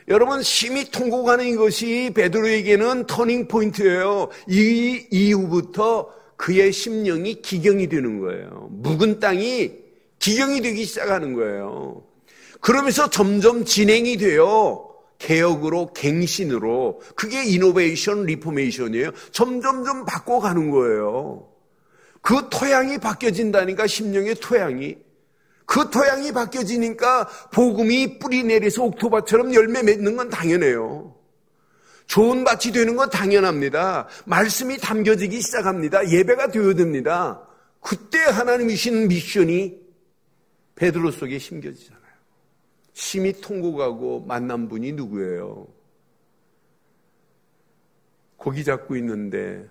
여러분 0.08 0.42
심히 0.42 0.90
통곡하는 0.90 1.46
이것이 1.46 2.12
베드로에게는 2.16 3.06
터닝 3.06 3.48
포인트예요. 3.48 4.30
이 4.48 5.06
이후부터 5.12 6.12
그의 6.40 6.72
심령이 6.72 7.42
기경이 7.42 7.90
되는 7.90 8.22
거예요. 8.22 8.70
묵은 8.72 9.20
땅이 9.20 9.74
기경이 10.20 10.62
되기 10.62 10.86
시작하는 10.86 11.34
거예요. 11.34 12.02
그러면서 12.62 13.10
점점 13.10 13.66
진행이 13.66 14.16
돼요. 14.16 14.90
개혁으로 15.18 15.92
갱신으로 15.92 17.02
그게 17.18 17.44
innovation 17.44 18.24
reformation이에요. 18.24 19.12
점점점 19.32 20.06
바꿔가는 20.06 20.72
거예요. 20.72 21.50
그 22.22 22.48
토양이 22.50 23.00
바뀌어진다니까 23.00 23.86
심령의 23.86 24.36
토양이 24.36 24.96
그 25.66 25.90
토양이 25.90 26.32
바뀌어지니까 26.32 27.28
복음이 27.52 28.18
뿌리 28.20 28.44
내려서 28.44 28.86
옥토바처럼 28.86 29.54
열매 29.54 29.84
맺는 29.84 30.16
건 30.16 30.30
당연해요. 30.30 31.19
좋은 32.10 32.44
밭이 32.44 32.74
되는 32.74 32.96
건 32.96 33.08
당연합니다. 33.12 34.08
말씀이 34.26 34.80
담겨지기 34.80 35.42
시작합니다. 35.42 36.10
예배가 36.10 36.48
되어듭니다. 36.48 37.48
그때 37.82 38.18
하나님이 38.18 38.76
신 38.76 39.08
미션이 39.08 39.80
베드로 40.74 41.12
속에 41.12 41.38
심겨지잖아요. 41.38 42.02
심히 42.94 43.32
통곡하고 43.40 44.22
만난 44.22 44.68
분이 44.68 44.94
누구예요? 44.94 45.68
고기 48.38 48.64
잡고 48.64 48.96
있는데 48.98 49.70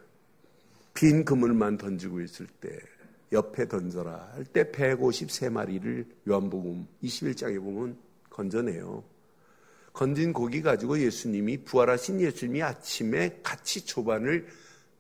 빈 0.95 1.25
그물만 1.25 1.77
던지고 1.77 2.21
있을 2.21 2.47
때 2.61 2.69
옆에 3.33 3.67
던져라 3.67 4.31
할 4.35 4.45
때 4.45 4.71
153마리를 4.71 6.07
요한복음 6.29 6.87
21장에 7.03 7.61
보면 7.61 7.99
건져내요. 8.31 9.03
건진 9.99 10.33
고기 10.33 10.63
가지고 10.63 11.01
예수님이 11.01 11.65
부활하신 11.65 12.21
예수님이 12.21 12.63
아침에 12.63 13.41
같이 13.43 13.85
초반을 13.85 14.47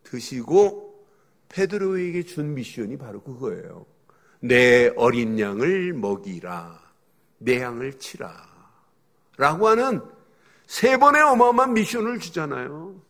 드시고 0.02 1.06
페드로에게 1.50 2.24
준 2.24 2.54
미션이 2.54 2.98
바로 2.98 3.22
그거예요. 3.22 3.86
내 4.40 4.92
어린 4.96 5.38
양을 5.38 5.92
먹이라. 5.92 6.80
내 7.38 7.60
양을 7.60 8.00
치라. 8.00 8.44
라고 9.36 9.68
하는 9.68 10.00
세 10.66 10.96
번의 10.96 11.22
어마어마한 11.22 11.74
미션을 11.74 12.18
주잖아요. 12.18 13.00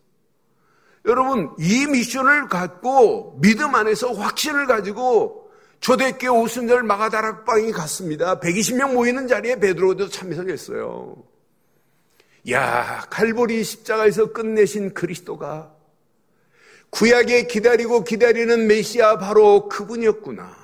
여러분, 1.07 1.55
이 1.59 1.87
미션을 1.87 2.49
갖고 2.49 3.39
믿음 3.41 3.75
안에서 3.75 4.13
확신을 4.13 4.67
가지고 4.67 5.51
초대교회 5.81 6.29
오순절 6.29 6.83
마가다락방이 6.83 7.73
갔습니다. 7.73 8.41
120명 8.41 8.93
모이는 8.93 9.27
자리에 9.27 9.59
베드로도 9.59 10.11
참석했어요. 10.11 11.38
야, 12.51 13.07
칼보리 13.11 13.63
십자가에서 13.63 14.33
끝내신 14.33 14.95
그리스도가 14.95 15.75
구약에 16.91 17.47
기다리고 17.47 18.05
기다리는 18.05 18.67
메시아 18.67 19.19
바로 19.19 19.69
그분이었구나. 19.69 20.57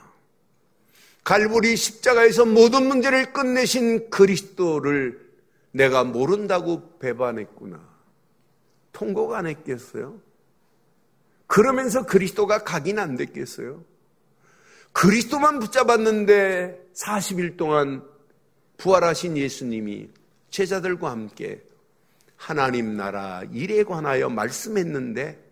갈보리 1.24 1.76
십자가에서 1.76 2.44
모든 2.44 2.86
문제를 2.86 3.32
끝내신 3.32 4.10
그리스도를 4.10 5.20
내가 5.72 6.04
모른다고 6.04 6.98
배반했구나. 6.98 7.80
통곡 8.92 9.34
안 9.34 9.46
했겠어요? 9.46 10.20
그러면서 11.46 12.06
그리스도가 12.06 12.62
각인 12.62 12.98
안 12.98 13.16
됐겠어요? 13.16 13.84
그리스도만 14.92 15.58
붙잡았는데 15.58 16.90
40일 16.94 17.56
동안 17.56 18.02
부활하신 18.76 19.36
예수님이 19.36 20.08
제자들과 20.50 21.10
함께 21.10 21.62
하나님 22.44 22.94
나라 22.94 23.42
일에 23.52 23.85
관하여 23.85 24.28
말씀했는데 24.28 25.42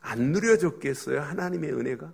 안 0.00 0.32
누려졌겠어요? 0.32 1.20
하나님의 1.20 1.74
은혜가? 1.74 2.10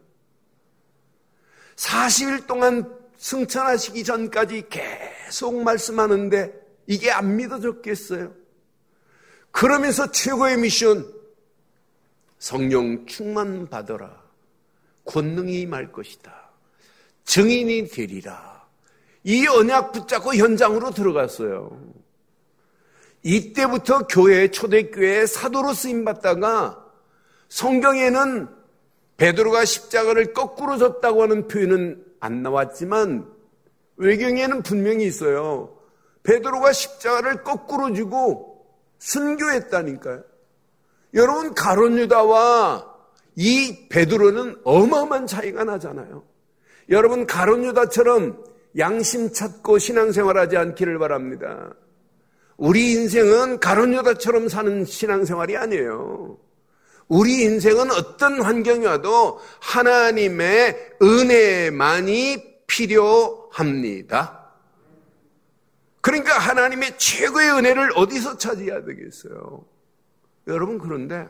40일 1.76 2.48
동안 2.48 2.98
승천하시기 3.16 4.02
전까지 4.02 4.64
계속 4.70 5.62
말씀하는데 5.62 6.52
이게 6.88 7.12
안 7.12 7.36
믿어졌겠어요? 7.36 8.34
그러면서 9.52 10.10
최고의 10.10 10.58
미션, 10.58 11.08
성령 12.40 13.06
충만 13.06 13.68
받아라. 13.68 14.20
권능이 15.04 15.60
임할 15.60 15.92
것이다. 15.92 16.50
증인이 17.22 17.86
되리라. 17.86 18.66
이 19.22 19.46
언약 19.46 19.92
붙잡고 19.92 20.34
현장으로 20.34 20.90
들어갔어요. 20.90 22.03
이때부터 23.24 24.06
교회, 24.06 24.48
초대교회 24.48 25.26
사도로 25.26 25.72
쓰임 25.72 26.04
받다가 26.04 26.84
성경에는 27.48 28.48
베드로가 29.16 29.64
십자가를 29.64 30.34
거꾸로 30.34 30.76
졌다고 30.76 31.22
하는 31.22 31.48
표현은 31.48 32.04
안 32.20 32.42
나왔지만 32.42 33.26
외경에는 33.96 34.62
분명히 34.62 35.06
있어요. 35.06 35.76
베드로가 36.22 36.72
십자가를 36.72 37.42
거꾸로 37.42 37.94
지고 37.94 38.66
순교했다니까요. 38.98 40.22
여러분 41.14 41.54
가론 41.54 41.98
유다와 41.98 42.94
이 43.36 43.88
베드로는 43.88 44.60
어마어마한 44.64 45.26
차이가 45.26 45.64
나잖아요. 45.64 46.24
여러분 46.90 47.26
가론 47.26 47.64
유다처럼 47.64 48.44
양심 48.76 49.32
찾고 49.32 49.78
신앙생활하지 49.78 50.56
않기를 50.56 50.98
바랍니다. 50.98 51.72
우리 52.56 52.92
인생은 52.92 53.60
가론 53.60 53.94
유다처럼 53.94 54.48
사는 54.48 54.84
신앙생활이 54.84 55.56
아니에요. 55.56 56.38
우리 57.08 57.42
인생은 57.42 57.90
어떤 57.90 58.40
환경이 58.40 58.86
와도 58.86 59.40
하나님의 59.60 60.96
은혜만이 61.02 62.64
필요합니다. 62.66 64.44
그러니까 66.00 66.38
하나님의 66.38 66.98
최고의 66.98 67.50
은혜를 67.52 67.92
어디서 67.96 68.36
찾아야 68.38 68.84
되겠어요? 68.84 69.64
여러분 70.46 70.78
그런데 70.78 71.28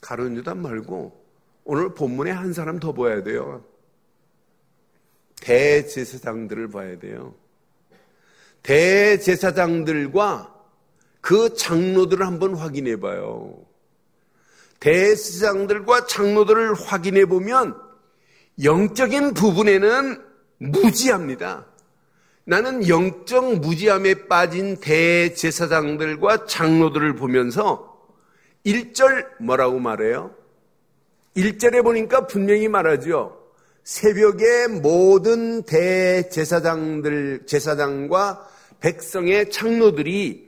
가룟유다 0.00 0.54
말고 0.54 1.24
오늘 1.64 1.94
본문에 1.94 2.30
한 2.30 2.52
사람 2.52 2.78
더 2.78 2.92
봐야 2.92 3.22
돼요. 3.22 3.64
대제사장들을 5.40 6.68
봐야 6.70 6.98
돼요. 6.98 7.34
대제사장들과 8.66 10.52
그 11.20 11.54
장로들을 11.54 12.26
한번 12.26 12.54
확인해 12.54 12.98
봐요. 12.98 13.54
대제사장들과 14.80 16.06
장로들을 16.06 16.74
확인해 16.74 17.26
보면 17.26 17.76
영적인 18.62 19.34
부분에는 19.34 20.20
무지합니다. 20.58 21.66
나는 22.44 22.88
영적 22.88 23.60
무지함에 23.60 24.26
빠진 24.26 24.76
대제사장들과 24.78 26.46
장로들을 26.46 27.14
보면서 27.14 27.96
1절 28.64 29.26
뭐라고 29.40 29.78
말해요? 29.78 30.34
1절에 31.36 31.84
보니까 31.84 32.26
분명히 32.26 32.66
말하죠. 32.66 33.36
새벽에 33.84 34.66
모든 34.68 35.62
대제사장들, 35.62 37.46
제사장과 37.46 38.55
백성의 38.80 39.50
장로들이 39.50 40.46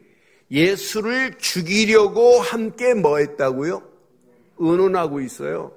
예수를 0.51 1.39
죽이려고 1.39 2.41
함께 2.41 2.95
뭐 2.95 3.19
했다고요? 3.19 3.83
은원하고 4.61 5.21
있어요. 5.21 5.73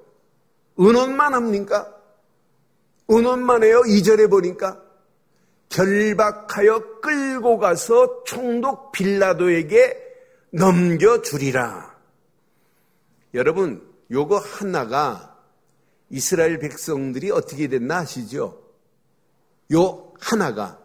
은원만 0.78 1.34
합니까? 1.34 1.94
은원만 3.10 3.62
해요? 3.62 3.82
2절에 3.86 4.30
보니까. 4.30 4.80
결박하여 5.68 7.00
끌고 7.00 7.58
가서 7.58 8.24
총독 8.24 8.92
빌라도에게 8.92 9.96
넘겨주리라. 10.50 11.96
여러분, 13.34 13.86
요거 14.10 14.36
하나가 14.36 15.38
이스라엘 16.10 16.58
백성들이 16.58 17.30
어떻게 17.30 17.68
됐나 17.68 18.00
아시죠? 18.00 18.62
요 19.72 20.12
하나가 20.20 20.81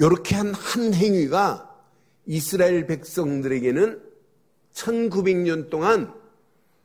요렇게 0.00 0.36
한 0.36 0.54
한 0.54 0.94
행위가 0.94 1.68
이스라엘 2.26 2.86
백성들에게는 2.86 4.02
1900년 4.72 5.70
동안 5.70 6.12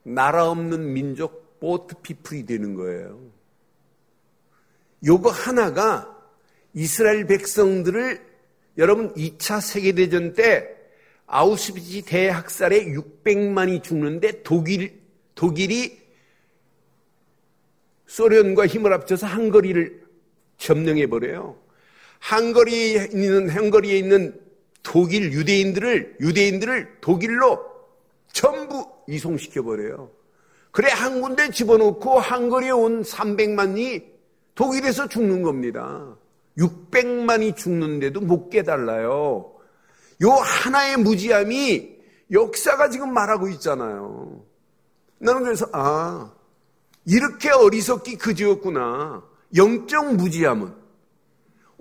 나라 0.03 0.49
없는 0.49 0.93
민족 0.93 1.59
보트 1.59 1.95
피플이 2.01 2.45
되는 2.45 2.73
거예요. 2.75 3.19
요거 5.05 5.29
하나가 5.29 6.09
이스라엘 6.73 7.27
백성들을 7.27 8.25
여러분 8.77 9.13
2차 9.13 9.61
세계대전 9.61 10.33
때 10.33 10.75
아우슈비츠 11.27 12.05
대학살에 12.05 12.85
600만이 12.85 13.83
죽는데 13.83 14.43
독일, 14.43 15.01
독일이 15.35 16.01
소련과 18.07 18.67
힘을 18.67 18.93
합쳐서 18.93 19.27
한거리를 19.27 20.03
점령해버려요. 20.57 21.62
한거리에 22.23 23.09
있는, 23.11 23.49
한거리에 23.49 23.97
있는 23.97 24.39
독일 24.81 25.33
유대인들을, 25.33 26.17
유대인들을 26.21 26.99
독일로 27.01 27.59
전부 28.31 28.87
이송시켜 29.09 29.61
버려요. 29.61 30.09
그래, 30.71 30.89
한 30.89 31.21
군데 31.21 31.49
집어넣고 31.49 32.19
한거리에 32.19 32.71
온 32.71 33.03
300만이 33.03 34.05
독일에서 34.55 35.07
죽는 35.09 35.41
겁니다. 35.41 36.15
600만이 36.57 37.57
죽는데도 37.57 38.21
못 38.21 38.49
깨달아요. 38.49 39.53
요 40.23 40.29
하나의 40.29 40.97
무지함이 40.97 41.93
역사가 42.31 42.89
지금 42.89 43.13
말하고 43.13 43.49
있잖아요. 43.49 44.41
나는 45.19 45.43
그래서, 45.43 45.67
아, 45.73 46.31
이렇게 47.05 47.49
어리석기 47.49 48.17
그지였구나. 48.17 49.23
영적 49.55 50.15
무지함은. 50.15 50.82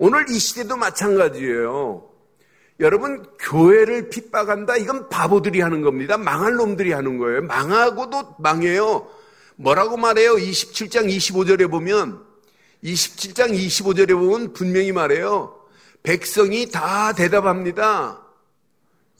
오늘 0.05 0.29
이 0.29 0.37
시대도 0.37 0.75
마찬가지예요. 0.75 2.09
여러분, 2.81 3.25
교회를 3.39 4.09
핍박한다? 4.09 4.75
이건 4.75 5.07
바보들이 5.07 5.61
하는 5.61 5.81
겁니다. 5.81 6.17
망할 6.17 6.55
놈들이 6.55 6.91
하는 6.91 7.17
거예요. 7.17 7.43
망하고도 7.43 8.35
망해요. 8.37 9.07
뭐라고 9.55 9.95
말해요? 9.95 10.33
27장 10.33 11.07
25절에 11.07 11.71
보면, 11.71 12.21
27장 12.83 13.51
25절에 13.51 14.09
보면 14.09 14.51
분명히 14.51 14.91
말해요. 14.91 15.57
백성이 16.03 16.69
다 16.69 17.13
대답합니다. 17.13 18.27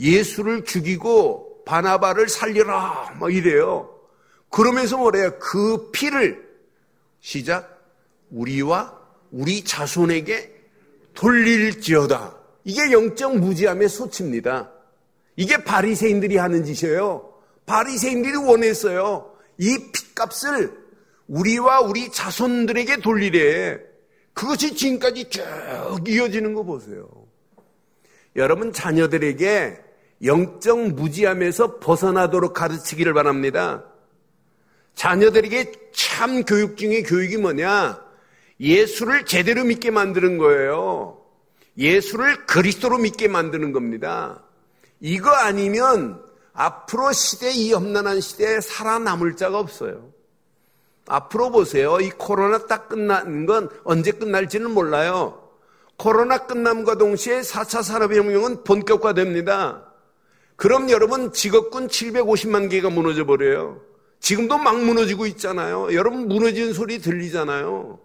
예수를 0.02 0.66
죽이고 0.66 1.64
바나바를 1.66 2.28
살려라. 2.28 3.16
막 3.22 3.34
이래요. 3.34 3.90
그러면서 4.50 4.98
뭐래요? 4.98 5.40
그 5.40 5.92
피를 5.92 6.46
시작 7.22 7.82
우리와 8.32 9.00
우리 9.32 9.64
자손에게 9.64 10.53
돌릴지어다. 11.14 12.38
이게 12.64 12.92
영적 12.92 13.38
무지함의 13.38 13.90
소치입니다. 13.90 14.72
이게 15.36 15.64
바리새인들이 15.64 16.38
하는 16.38 16.64
짓이에요. 16.64 17.34
바리새인들이 17.66 18.36
원했어요. 18.38 19.34
이 19.58 19.78
핏값을 19.92 20.84
우리와 21.28 21.82
우리 21.82 22.12
자손들에게 22.12 22.98
돌리래. 22.98 23.80
그것이 24.34 24.76
지금까지 24.76 25.30
쭉 25.30 25.44
이어지는 26.08 26.54
거 26.54 26.64
보세요. 26.64 27.08
여러분 28.36 28.74
자녀들에게 28.74 29.80
영적 30.24 30.94
무지함에서 30.94 31.80
벗어나도록 31.80 32.54
가르치기를 32.54 33.14
바랍니다. 33.14 33.86
자녀들에게 34.96 35.72
참 35.94 36.44
교육 36.44 36.78
중에 36.78 37.04
교육이 37.04 37.38
뭐냐? 37.38 38.03
예수를 38.60 39.26
제대로 39.26 39.64
믿게 39.64 39.92
만드는 39.92 40.38
거예요. 40.38 41.22
예수를 41.78 42.46
그리스도로 42.46 42.98
믿게 42.98 43.28
만드는 43.28 43.72
겁니다. 43.72 44.44
이거 45.00 45.32
아니면 45.32 46.22
앞으로 46.54 47.12
시대 47.12 47.52
이 47.52 47.74
험난한 47.74 48.22
시대에 48.22 48.62
살아남을 48.62 49.36
자가 49.36 49.60
없어요. 49.60 50.12
앞으로 51.08 51.52
보세요. 51.52 52.00
이 52.00 52.10
코로나 52.12 52.66
딱 52.68 52.88
끝난 52.88 53.46
건 53.46 53.70
언제 53.84 54.12
끝날지는 54.12 54.72
몰라요. 54.72 55.50
코로나 55.98 56.38
끝남과 56.40 56.98
동시에 56.98 57.42
4차 57.42 57.84
산업혁명은 57.84 58.64
본격화됩니다. 58.64 59.94
그럼 60.56 60.90
여러분 60.90 61.34
직업군 61.34 61.88
750만 61.88 62.70
개가 62.70 62.90
무너져 62.90 63.26
버려요. 63.26 63.82
지금도 64.20 64.58
막 64.58 64.80
무너지고 64.80 65.26
있잖아요. 65.28 65.94
여러분 65.94 66.28
무너지는 66.28 66.74
소리 66.74 67.00
들리잖아요. 67.00 68.00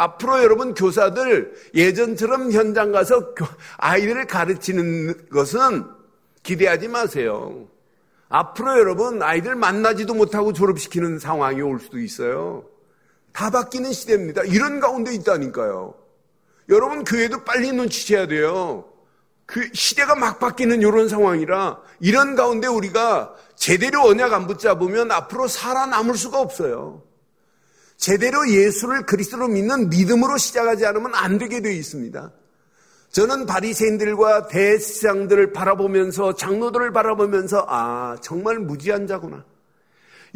앞으로 0.00 0.42
여러분 0.42 0.72
교사들 0.72 1.52
예전처럼 1.74 2.52
현장 2.52 2.90
가서 2.90 3.34
아이들을 3.76 4.26
가르치는 4.26 5.28
것은 5.28 5.84
기대하지 6.42 6.88
마세요. 6.88 7.68
앞으로 8.30 8.78
여러분 8.78 9.22
아이들 9.22 9.54
만나지도 9.56 10.14
못하고 10.14 10.54
졸업시키는 10.54 11.18
상황이 11.18 11.60
올 11.60 11.78
수도 11.80 11.98
있어요. 11.98 12.64
다 13.34 13.50
바뀌는 13.50 13.92
시대입니다. 13.92 14.42
이런 14.44 14.80
가운데 14.80 15.12
있다니까요. 15.12 15.94
여러분 16.70 17.04
교회도 17.04 17.44
빨리 17.44 17.70
눈치채야 17.70 18.26
돼요. 18.26 18.86
그 19.44 19.68
시대가 19.74 20.14
막 20.14 20.38
바뀌는 20.38 20.80
이런 20.80 21.10
상황이라 21.10 21.78
이런 22.00 22.36
가운데 22.36 22.68
우리가 22.68 23.34
제대로 23.54 24.06
언약 24.06 24.32
안 24.32 24.46
붙잡으면 24.46 25.10
앞으로 25.10 25.46
살아남을 25.46 26.14
수가 26.14 26.40
없어요. 26.40 27.02
제대로 28.00 28.50
예수를 28.50 29.04
그리스도로 29.04 29.46
믿는 29.48 29.90
믿음으로 29.90 30.38
시작하지 30.38 30.86
않으면 30.86 31.14
안 31.14 31.36
되게 31.36 31.60
되어 31.60 31.70
있습니다. 31.70 32.32
저는 33.10 33.44
바리새인들과 33.44 34.48
대시장들을 34.48 35.52
바라보면서 35.52 36.34
장로들을 36.34 36.92
바라보면서 36.92 37.66
아 37.68 38.16
정말 38.22 38.58
무지한 38.58 39.06
자구나. 39.06 39.44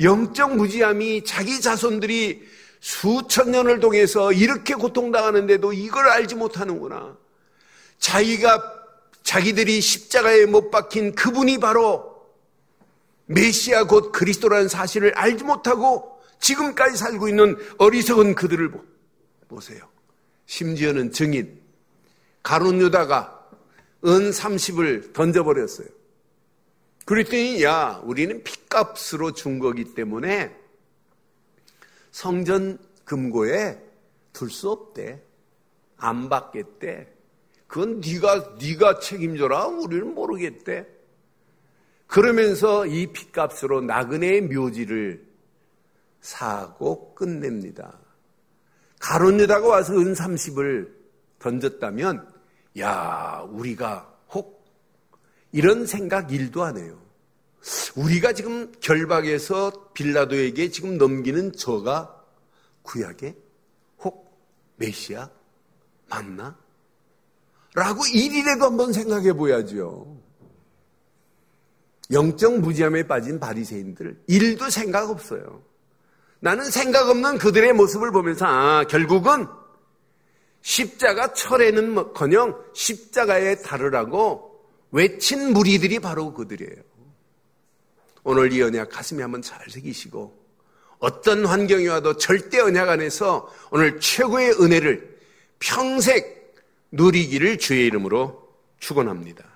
영적 0.02 0.56
무지함이 0.56 1.24
자기 1.24 1.60
자손들이 1.60 2.42
수천 2.80 3.50
년을 3.50 3.80
통해서 3.80 4.30
이렇게 4.30 4.74
고통당하는데도 4.74 5.72
이걸 5.72 6.08
알지 6.08 6.34
못하는구나. 6.34 7.16
자기가 7.98 8.62
자기들이 9.22 9.80
십자가에 9.80 10.44
못 10.44 10.70
박힌 10.70 11.14
그분이 11.14 11.60
바로 11.60 12.14
메시아 13.24 13.84
곧 13.84 14.12
그리스도라는 14.12 14.68
사실을 14.68 15.14
알지 15.14 15.44
못하고 15.44 16.13
지금까지 16.44 16.98
살고 16.98 17.28
있는 17.28 17.56
어리석은 17.78 18.34
그들을 18.34 18.70
보세요. 19.48 19.88
심지어는 20.44 21.10
증인 21.10 21.58
가론 22.42 22.80
유다가 22.82 23.48
은 24.04 24.30
30을 24.30 25.14
던져버렸어요. 25.14 25.88
그랬더니 27.06 27.62
야 27.62 28.02
우리는 28.04 28.42
핏값으로 28.44 29.32
준 29.32 29.58
거기 29.58 29.94
때문에 29.94 30.54
성전 32.10 32.78
금고에 33.06 33.78
둘 34.34 34.50
수 34.50 34.70
없대. 34.70 35.22
안 35.96 36.28
받겠대. 36.28 37.08
그건 37.66 38.00
네가 38.00 38.56
네가 38.60 38.98
책임져라. 38.98 39.66
우리는 39.68 40.14
모르겠대. 40.14 40.86
그러면서 42.06 42.84
이 42.84 43.06
핏값으로 43.06 43.80
나그네의 43.80 44.42
묘지를 44.42 45.23
사고 46.24 47.14
끝냅니다. 47.14 48.00
가론유다가 48.98 49.68
와서 49.68 49.92
은 49.94 50.14
30을 50.14 50.90
던졌다면, 51.38 52.26
야, 52.78 53.46
우리가 53.50 54.10
혹 54.30 54.64
이런 55.52 55.84
생각 55.84 56.32
일도 56.32 56.64
안 56.64 56.78
해요. 56.78 56.98
우리가 57.94 58.32
지금 58.32 58.72
결박해서 58.80 59.92
빌라도에게 59.92 60.70
지금 60.70 60.96
넘기는 60.96 61.52
저가 61.52 62.24
구약에 62.82 63.36
혹 63.98 64.34
메시아 64.76 65.28
맞나? 66.08 66.56
라고 67.74 68.02
일이라도 68.06 68.64
한번 68.64 68.94
생각해 68.94 69.34
보야죠. 69.34 70.18
영적 72.10 72.60
무지함에 72.60 73.06
빠진 73.06 73.38
바리새인들 73.38 74.22
일도 74.26 74.70
생각 74.70 75.10
없어요. 75.10 75.73
나는 76.44 76.70
생각 76.70 77.08
없는 77.08 77.38
그들의 77.38 77.72
모습을 77.72 78.12
보면서 78.12 78.44
아 78.44 78.84
결국은 78.84 79.46
십자가 80.60 81.32
철에는 81.32 81.94
뭐 81.94 82.12
커녕 82.12 82.54
십자가에 82.74 83.62
다르라고 83.62 84.60
외친 84.90 85.54
무리들이 85.54 86.00
바로 86.00 86.34
그들이에요. 86.34 86.82
오늘 88.24 88.52
이 88.52 88.60
언약 88.60 88.90
가슴에 88.90 89.22
한번 89.22 89.40
잘 89.40 89.58
새기시고 89.70 90.38
어떤 90.98 91.46
환경이 91.46 91.88
와도 91.88 92.18
절대 92.18 92.60
언약 92.60 92.90
안에서 92.90 93.50
오늘 93.70 93.98
최고의 93.98 94.60
은혜를 94.60 95.18
평생 95.60 96.22
누리기를 96.92 97.56
주의 97.56 97.86
이름으로 97.86 98.50
축원합니다. 98.80 99.46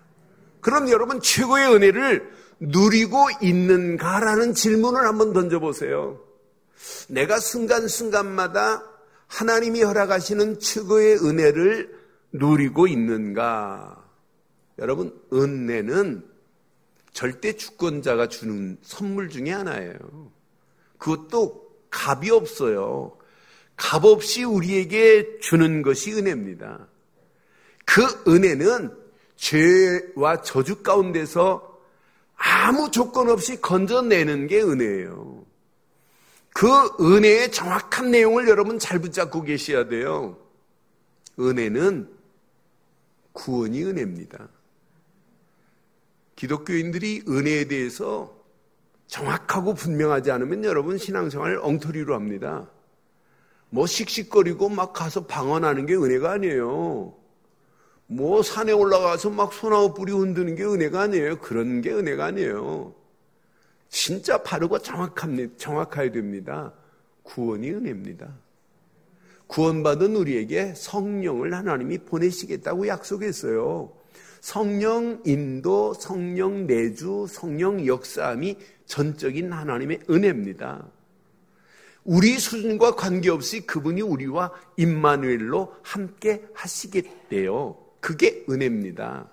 그럼 0.62 0.88
여러분 0.88 1.20
최고의 1.20 1.70
은혜를 1.74 2.32
누리고 2.60 3.26
있는가라는 3.42 4.54
질문을 4.54 5.06
한번 5.06 5.34
던져보세요. 5.34 6.27
내가 7.08 7.38
순간순간마다 7.38 8.84
하나님이 9.26 9.82
허락하시는 9.82 10.58
최고의 10.58 11.16
은혜를 11.16 11.98
누리고 12.32 12.86
있는가? 12.86 14.04
여러분, 14.78 15.18
은혜는 15.32 16.24
절대 17.12 17.54
주권자가 17.54 18.28
주는 18.28 18.78
선물 18.82 19.28
중에 19.28 19.50
하나예요. 19.50 20.32
그것도 20.98 21.68
값이 21.90 22.30
없어요. 22.30 23.16
값 23.76 24.04
없이 24.04 24.44
우리에게 24.44 25.38
주는 25.40 25.82
것이 25.82 26.12
은혜입니다. 26.12 26.88
그 27.84 28.02
은혜는 28.28 28.92
죄와 29.36 30.42
저주 30.42 30.82
가운데서 30.82 31.78
아무 32.36 32.90
조건 32.90 33.30
없이 33.30 33.60
건져내는 33.60 34.46
게 34.46 34.62
은혜예요. 34.62 35.37
그 36.58 36.66
은혜의 37.00 37.52
정확한 37.52 38.10
내용을 38.10 38.48
여러분 38.48 38.80
잘 38.80 38.98
붙잡고 38.98 39.42
계셔야 39.42 39.86
돼요. 39.86 40.36
은혜는 41.38 42.08
구원이 43.32 43.84
은혜입니다. 43.84 44.48
기독교인들이 46.34 47.22
은혜에 47.28 47.66
대해서 47.66 48.36
정확하고 49.06 49.74
분명하지 49.74 50.32
않으면 50.32 50.64
여러분 50.64 50.98
신앙생활 50.98 51.60
엉터리로 51.62 52.16
합니다. 52.16 52.68
뭐 53.70 53.86
씩씩거리고 53.86 54.68
막 54.68 54.92
가서 54.92 55.26
방언하는 55.26 55.86
게 55.86 55.94
은혜가 55.94 56.32
아니에요. 56.32 57.14
뭐 58.08 58.42
산에 58.42 58.72
올라가서 58.72 59.30
막 59.30 59.52
소나무 59.52 59.94
뿌리 59.94 60.10
흔드는 60.10 60.56
게 60.56 60.64
은혜가 60.64 61.02
아니에요. 61.02 61.38
그런 61.38 61.82
게 61.82 61.92
은혜가 61.92 62.24
아니에요. 62.24 62.97
진짜 63.88 64.42
바르고 64.42 64.80
정확합니다. 64.80 65.54
정확해야 65.56 66.12
됩니다. 66.12 66.72
구원이 67.22 67.70
은혜입니다. 67.70 68.32
구원받은 69.46 70.14
우리에게 70.14 70.74
성령을 70.74 71.54
하나님이 71.54 71.98
보내시겠다고 71.98 72.86
약속했어요. 72.86 73.92
성령 74.40 75.20
인도, 75.24 75.94
성령 75.94 76.66
내주, 76.66 77.26
성령 77.28 77.86
역사함이 77.86 78.56
전적인 78.86 79.52
하나님의 79.52 80.00
은혜입니다. 80.08 80.86
우리 82.04 82.38
수준과 82.38 82.94
관계없이 82.94 83.66
그분이 83.66 84.00
우리와 84.00 84.52
임마누엘로 84.76 85.74
함께 85.82 86.46
하시겠대요. 86.54 87.76
그게 88.00 88.44
은혜입니다. 88.48 89.28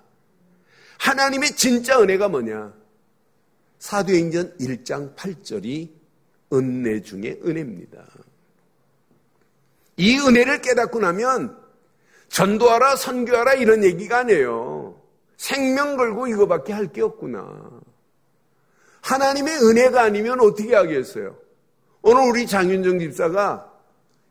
하나님의 0.98 1.56
진짜 1.56 2.00
은혜가 2.00 2.28
뭐냐? 2.28 2.74
사도행전 3.78 4.56
1장 4.58 5.14
8절이 5.16 5.90
은혜 6.52 7.02
중에 7.02 7.40
은혜입니다. 7.44 8.04
이 9.98 10.18
은혜를 10.18 10.62
깨닫고 10.62 11.00
나면 11.00 11.56
전도하라, 12.28 12.96
선교하라 12.96 13.54
이런 13.54 13.84
얘기가 13.84 14.18
아니에요. 14.18 15.00
생명 15.36 15.96
걸고 15.96 16.26
이거밖에 16.28 16.72
할 16.72 16.88
게 16.92 17.02
없구나. 17.02 17.80
하나님의 19.02 19.56
은혜가 19.58 20.02
아니면 20.02 20.40
어떻게 20.40 20.74
하겠어요? 20.74 21.36
오늘 22.02 22.28
우리 22.28 22.46
장윤정 22.46 22.98
집사가 22.98 23.72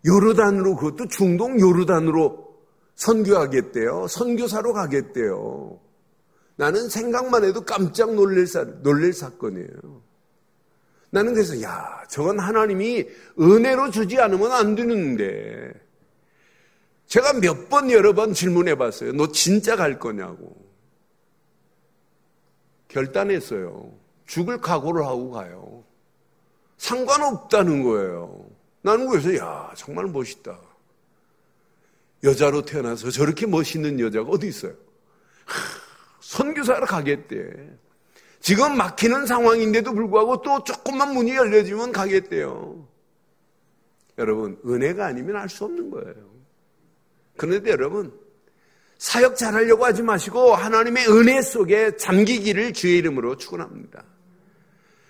요르단으로 0.06 0.76
그것도 0.76 1.08
중동 1.08 1.60
요르단으로 1.60 2.46
선교하겠대요. 2.96 4.08
선교사로 4.08 4.74
가겠대요. 4.74 5.80
나는 6.58 6.88
생각만 6.90 7.44
해도 7.44 7.62
깜짝 7.66 8.14
놀랄, 8.14 8.48
사, 8.48 8.64
놀랄 8.82 9.14
사건이에요. 9.14 10.02
나는 11.10 11.34
그래서 11.34 11.62
야 11.62 12.04
저건 12.10 12.40
하나님이 12.40 13.06
은혜로 13.40 13.92
주지 13.92 14.20
않으면 14.20 14.52
안 14.52 14.76
되는데 14.76 15.72
제가 17.08 17.34
몇 17.34 17.70
번 17.70 17.92
여러 17.92 18.14
번 18.14 18.34
질문해 18.34 18.76
봤어요. 18.76 19.14
너 19.14 19.32
진짜 19.32 19.76
갈 19.76 20.00
거냐고. 20.00 20.56
결단했어요. 22.88 23.92
죽을 24.26 24.60
각오를 24.62 25.06
하고 25.06 25.32
가요. 25.32 25.84
상관없다는 26.78 27.84
거예요. 27.84 28.46
나는 28.82 29.08
그래서 29.10 29.36
야 29.38 29.72
정말 29.76 30.06
멋있다. 30.06 30.58
여자로 32.24 32.64
태어나서 32.64 33.12
저렇게 33.12 33.46
멋있는 33.46 34.00
여자가 34.00 34.30
어디 34.30 34.48
있어요? 34.48 34.74
선교사로 36.26 36.88
가겠대. 36.88 37.52
지금 38.40 38.78
막히는 38.78 39.28
상황인데도 39.28 39.94
불구하고 39.94 40.42
또 40.42 40.64
조금만 40.64 41.14
문이 41.14 41.36
열려지면 41.36 41.92
가겠대요. 41.92 42.88
여러분, 44.18 44.60
은혜가 44.66 45.06
아니면 45.06 45.36
알 45.36 45.50
수 45.50 45.66
없는 45.66 45.92
거예요. 45.92 46.14
그런데 47.38 47.72
여러분, 47.72 48.12
사역 48.98 49.36
잘하려고 49.36 49.86
하지 49.86 50.02
마시고 50.02 50.56
하나님의 50.56 51.08
은혜 51.10 51.42
속에 51.42 51.96
잠기기를 51.98 52.74
주의 52.74 52.98
이름으로 52.98 53.38
축원합니다. 53.38 54.04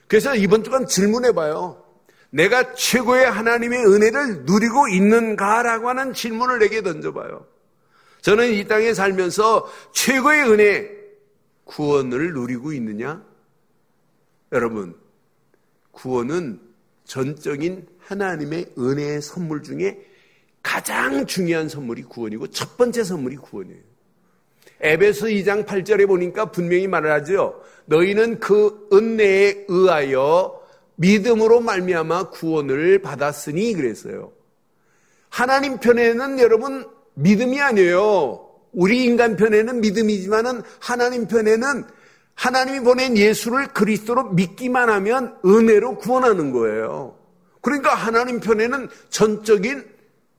그래서 0.07 0.35
이번 0.35 0.63
주간 0.63 0.85
질문해 0.85 1.31
봐요. 1.31 1.83
내가 2.29 2.73
최고의 2.73 3.29
하나님의 3.31 3.85
은혜를 3.85 4.43
누리고 4.43 4.89
있는가라고 4.89 5.89
하는 5.89 6.13
질문을 6.13 6.59
내게 6.59 6.81
던져봐요. 6.81 7.45
저는 8.21 8.51
이 8.51 8.67
땅에 8.67 8.93
살면서 8.93 9.71
최고의 9.93 10.51
은혜, 10.51 11.04
구원을 11.65 12.33
누리고 12.33 12.71
있느냐? 12.73 13.23
여러분, 14.51 14.95
구원은 15.91 16.61
전적인 17.03 17.87
하나님의 17.99 18.73
은혜의 18.77 19.21
선물 19.21 19.63
중에 19.63 20.05
가장 20.63 21.25
중요한 21.25 21.69
선물이 21.69 22.03
구원이고 22.03 22.47
첫 22.47 22.77
번째 22.77 23.03
선물이 23.03 23.37
구원이에요. 23.37 23.81
에베소 24.81 25.27
2장 25.27 25.65
8절에 25.65 26.07
보니까 26.07 26.51
분명히 26.51 26.87
말을 26.87 27.11
하죠. 27.11 27.61
너희는 27.85 28.39
그 28.39 28.87
은혜에 28.91 29.65
의하여 29.67 30.61
믿음으로 30.95 31.61
말미암아 31.61 32.29
구원을 32.29 32.99
받았으니 32.99 33.73
그랬어요. 33.73 34.31
하나님 35.29 35.77
편에는 35.77 36.39
여러분 36.39 36.87
믿음이 37.15 37.59
아니에요. 37.61 38.44
우리 38.75 39.05
인간 39.05 39.35
편에는 39.35 39.81
믿음이지만은 39.81 40.61
하나님 40.79 41.27
편에는 41.27 41.85
하나님이 42.35 42.81
보낸 42.81 43.17
예수를 43.17 43.67
그리스도로 43.67 44.31
믿기만 44.31 44.89
하면 44.89 45.37
은혜로 45.45 45.97
구원하는 45.97 46.51
거예요. 46.51 47.17
그러니까 47.61 47.95
하나님 47.95 48.39
편에는 48.39 48.89
전적인 49.09 49.85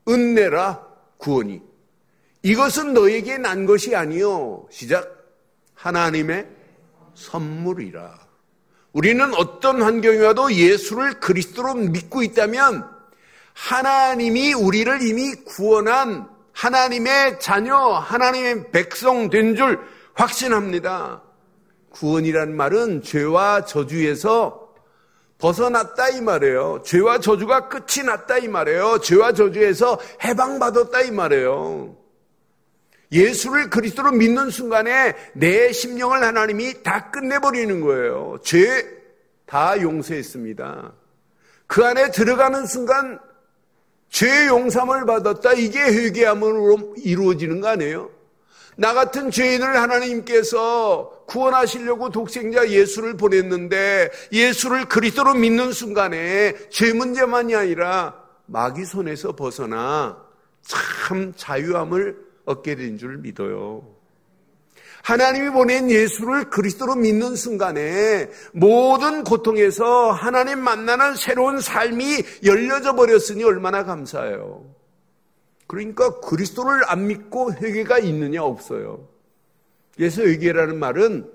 은혜라 0.09 0.87
구원이. 1.16 1.62
이것은 2.42 2.92
너에게 2.94 3.38
난 3.38 3.66
것이 3.66 3.96
아니요. 3.96 4.68
시작. 4.70 5.11
하나님의 5.75 6.46
선물이라. 7.14 8.27
우리는 8.92 9.35
어떤 9.35 9.83
환경이 9.83 10.18
와도 10.18 10.53
예수를 10.53 11.20
그리스도로 11.20 11.75
믿고 11.75 12.22
있다면 12.22 12.88
하나님이 13.55 14.55
우리를 14.55 15.03
이미 15.03 15.35
구원한 15.44 16.29
하나님의 16.57 17.38
자녀, 17.38 17.77
하나님의 17.77 18.71
백성 18.73 19.29
된 19.31 19.55
줄 19.55 19.79
확신합니다. 20.14 21.23
구원이란 21.90 22.57
말은 22.57 23.03
죄와 23.03 23.66
저주에서 23.66 24.75
벗어났다 25.38 26.09
이 26.11 26.23
말이에요. 26.23 26.83
죄와 26.83 27.19
저주가 27.21 27.69
끝이 27.69 28.05
났다 28.07 28.38
이 28.38 28.49
말이에요. 28.49 29.01
죄와 29.01 29.33
저주에서 29.33 29.99
해방받았다 30.25 31.03
이 31.03 31.11
말이에요. 31.11 31.95
예수를 33.12 33.69
그리스도로 33.69 34.12
믿는 34.12 34.49
순간에 34.51 35.14
내 35.35 35.71
심령을 35.73 36.23
하나님이 36.23 36.83
다 36.83 37.11
끝내버리는 37.11 37.81
거예요. 37.83 38.38
죄 38.42 38.97
다 39.47 39.81
용서했습니다. 39.81 40.92
그 41.69 41.85
안에 41.85 42.11
들어가는 42.11 42.66
순간 42.66 43.21
죄 44.17 44.47
용삼을 44.47 45.05
받았다. 45.05 45.53
이게 45.53 45.79
회개함으로 45.79 46.95
이루어지는 46.97 47.61
거 47.61 47.69
아니에요? 47.69 48.09
나 48.75 48.95
같은 48.95 49.31
죄인을 49.31 49.77
하나님께서 49.77 51.25
구원하시려고 51.27 52.09
독생자 52.09 52.67
예수를 52.67 53.19
보냈는데 53.19 54.09
예수를 54.33 54.87
그리스도로 54.87 55.35
믿는 55.35 55.71
순간에 55.73 56.55
죄 56.71 56.95
문제만이 56.95 57.55
아니라 57.55 58.23
마귀 58.47 58.87
손에서 58.87 59.37
벗어나 59.37 60.17
참 60.63 61.35
자유함을 61.37 62.17
얻게 62.47 62.75
된 62.75 62.97
줄 62.97 63.19
믿어요. 63.19 63.96
하나님이 65.07 65.51
보낸 65.51 65.88
예수를 65.88 66.51
그리스도로 66.51 66.97
믿는 66.97 67.37
순간에 67.37 68.29
모든 68.53 69.23
고통에서 69.23 70.11
하나님 70.11 70.59
만나는 70.59 71.14
새로운 71.14 71.61
삶이 71.61 72.25
열려져 72.45 72.97
버렸으니 72.97 73.45
얼마나 73.45 73.85
감사해요. 73.85 74.64
그러니까 75.69 76.19
그리스도를 76.19 76.90
안 76.90 77.07
믿고 77.07 77.53
회개가 77.55 78.01
있느냐 78.01 78.42
없어요. 78.42 79.07
그래서 79.95 80.23
회개라는 80.23 80.77
말은 80.77 81.31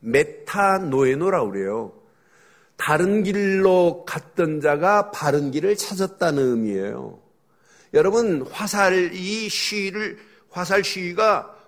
메타노에노라 0.00 1.44
그래요. 1.50 1.92
다른 2.78 3.24
길로 3.24 4.06
갔던 4.06 4.62
자가 4.62 5.10
바른 5.10 5.50
길을 5.50 5.76
찾았다는 5.76 6.42
의미예요. 6.42 7.20
여러분 7.92 8.46
화살이 8.50 9.50
시위를 9.50 10.16
화살 10.48 10.82
시위가 10.82 11.58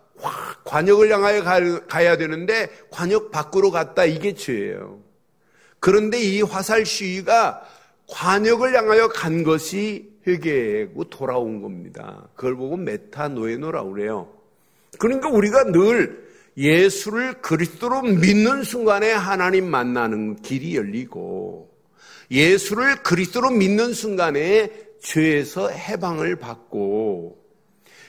관역을 0.64 1.12
향하여 1.12 1.42
가야 1.87 2.16
되는데 2.16 2.68
관역 2.90 3.31
밖으로 3.31 3.70
갔다 3.70 4.05
이게 4.05 4.35
죄예요. 4.35 5.00
그런데 5.81 6.18
이 6.18 6.40
화살 6.42 6.87
시위가 6.87 7.62
관역을 8.09 8.74
향하여 8.74 9.09
간 9.09 9.42
것이 9.44 10.11
회개고 10.27 11.05
돌아온 11.11 11.61
겁니다. 11.61 12.29
그걸 12.35 12.57
보고 12.57 12.77
메타노에노라고 12.77 13.92
그래요. 13.92 14.33
그러니까 14.98 15.29
우리가 15.29 15.64
늘 15.64 16.24
예수를 16.57 17.42
그리스도로 17.42 18.03
믿는 18.03 18.62
순간에 18.62 19.12
하나님 19.12 19.68
만나는 19.68 20.37
길이 20.37 20.77
열리고 20.77 21.68
예수를 22.31 23.03
그리스도로 23.03 23.50
믿는 23.50 23.92
순간에 23.92 24.70
죄에서 25.00 25.68
해방을 25.68 26.37
받고 26.37 27.43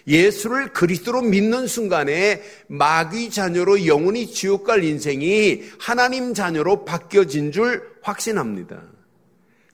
예수를 0.07 0.71
그리스도로 0.71 1.21
믿는 1.21 1.67
순간에 1.67 2.43
마귀 2.67 3.31
자녀로 3.31 3.87
영원히 3.87 4.27
지옥 4.27 4.65
갈 4.65 4.83
인생이 4.83 5.63
하나님 5.79 6.33
자녀로 6.33 6.85
바뀌어진 6.85 7.51
줄 7.51 7.95
확신합니다. 8.01 8.81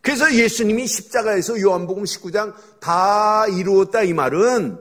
그래서 0.01 0.33
예수님이 0.33 0.87
십자가에서 0.87 1.59
요한복음 1.61 2.03
19장 2.03 2.53
다 2.79 3.45
이루었다 3.47 4.03
이 4.03 4.13
말은 4.13 4.79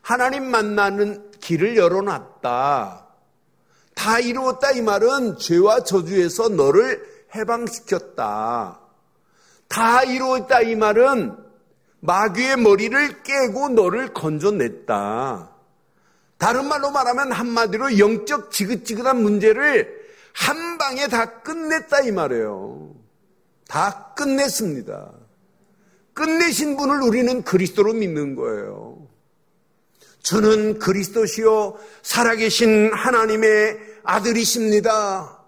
하나님 0.00 0.44
만나는 0.44 1.30
길을 1.40 1.76
열어놨다. 1.76 3.08
다 3.94 4.18
이루었다 4.18 4.72
이 4.72 4.80
말은 4.80 5.38
죄와 5.38 5.84
저주에서 5.84 6.48
너를 6.48 7.06
해방시켰다. 7.34 8.80
다 9.68 10.02
이루었다 10.02 10.62
이 10.62 10.74
말은 10.74 11.41
마귀의 12.02 12.56
머리를 12.56 13.22
깨고 13.22 13.70
너를 13.70 14.12
건져냈다. 14.12 15.50
다른 16.36 16.66
말로 16.66 16.90
말하면 16.90 17.30
한마디로 17.30 17.98
영적 17.98 18.50
지긋지긋한 18.50 19.22
문제를 19.22 20.02
한 20.34 20.78
방에 20.78 21.06
다 21.06 21.42
끝냈다 21.42 22.00
이 22.00 22.10
말이에요. 22.10 22.92
다 23.68 24.12
끝냈습니다. 24.16 25.12
끝내신 26.14 26.76
분을 26.76 27.02
우리는 27.02 27.42
그리스도로 27.42 27.92
믿는 27.92 28.34
거예요. 28.34 29.06
저는 30.24 30.80
그리스도시요 30.80 31.78
살아계신 32.02 32.92
하나님의 32.92 33.78
아들이십니다. 34.02 35.38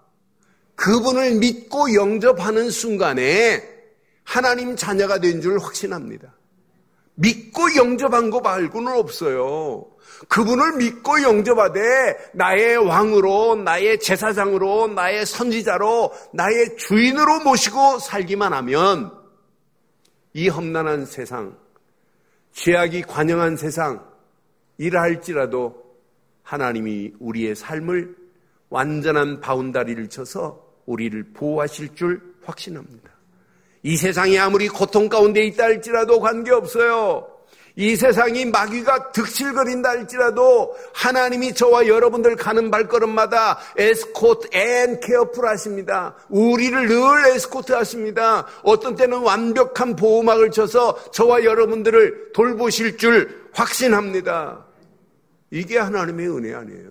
그분을 0.75 1.35
믿고 1.35 1.93
영접하는 1.93 2.69
순간에 2.69 3.61
하나님 4.23 4.77
자녀가 4.77 5.19
된 5.19 5.41
줄 5.41 5.59
확신합니다. 5.59 6.33
믿고 7.15 7.75
영접한 7.75 8.29
거 8.29 8.41
말고는 8.41 8.91
없어요. 8.93 9.85
그분을 10.27 10.77
믿고 10.77 11.21
영접하되 11.21 11.81
나의 12.33 12.77
왕으로, 12.77 13.55
나의 13.55 13.99
제사장으로, 13.99 14.87
나의 14.87 15.25
선지자로, 15.25 16.13
나의 16.33 16.77
주인으로 16.77 17.41
모시고 17.41 17.99
살기만 17.99 18.53
하면 18.53 19.11
이 20.33 20.49
험난한 20.49 21.05
세상, 21.05 21.57
죄악이 22.51 23.03
관영한 23.03 23.57
세상, 23.57 24.05
이라 24.77 25.04
할지라도 25.04 25.83
하나님이 26.43 27.13
우리의 27.19 27.55
삶을 27.55 28.15
완전한 28.69 29.39
boundary를 29.39 30.09
쳐서 30.09 30.65
우리를 30.85 31.31
보호하실 31.33 31.95
줄 31.95 32.35
확신합니다. 32.43 33.14
이 33.85 33.97
세상이 33.97 34.39
아무리 34.39 34.67
고통 34.67 35.09
가운데 35.09 35.45
있다 35.45 35.65
할지라도 35.65 36.19
관계없어요. 36.19 37.27
이 37.75 37.95
세상이 37.95 38.45
마귀가 38.45 39.11
득실거린다 39.11 39.89
할지라도 39.89 40.75
하나님이 40.95 41.53
저와 41.53 41.85
여러분들 41.85 42.35
가는 42.35 42.71
발걸음마다 42.71 43.59
escort 43.77 44.47
and 44.53 44.99
careful 45.01 45.47
하십니다. 45.47 46.15
우리를 46.29 46.87
늘 46.87 47.27
에스코트 47.27 47.73
하십니다. 47.73 48.47
어떤 48.63 48.95
때는 48.95 49.19
완벽한 49.19 49.95
보호막을 49.95 50.49
쳐서 50.49 50.97
저와 51.11 51.43
여러분들을 51.43 52.31
돌보실 52.33 52.97
줄 52.97 53.49
확신합니다. 53.53 54.65
이게 55.51 55.77
하나님의 55.77 56.27
은혜 56.27 56.55
아니에요. 56.55 56.89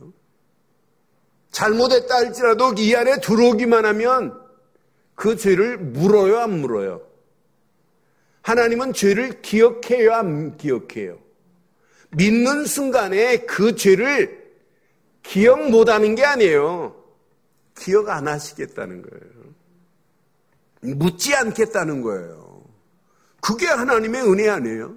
잘못했다 1.50 2.14
할지라도 2.14 2.72
이 2.78 2.94
안에 2.94 3.18
들어오기만 3.18 3.84
하면 3.84 4.43
그 5.14 5.36
죄를 5.36 5.78
물어요, 5.78 6.38
안 6.38 6.60
물어요? 6.60 7.02
하나님은 8.42 8.92
죄를 8.92 9.40
기억해요, 9.42 10.12
안 10.12 10.56
기억해요? 10.56 11.18
믿는 12.10 12.66
순간에 12.66 13.38
그 13.46 13.74
죄를 13.74 14.44
기억 15.22 15.70
못 15.70 15.88
하는 15.88 16.14
게 16.14 16.24
아니에요. 16.24 16.94
기억 17.76 18.08
안 18.08 18.28
하시겠다는 18.28 19.02
거예요. 19.02 19.34
묻지 20.96 21.34
않겠다는 21.34 22.02
거예요. 22.02 22.62
그게 23.40 23.66
하나님의 23.66 24.22
은혜 24.22 24.48
아니에요? 24.48 24.94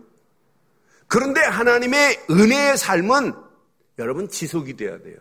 그런데 1.07 1.41
하나님의 1.41 2.25
은혜의 2.29 2.77
삶은 2.77 3.33
여러분 3.97 4.29
지속이 4.29 4.75
돼야 4.75 4.99
돼요. 4.99 5.17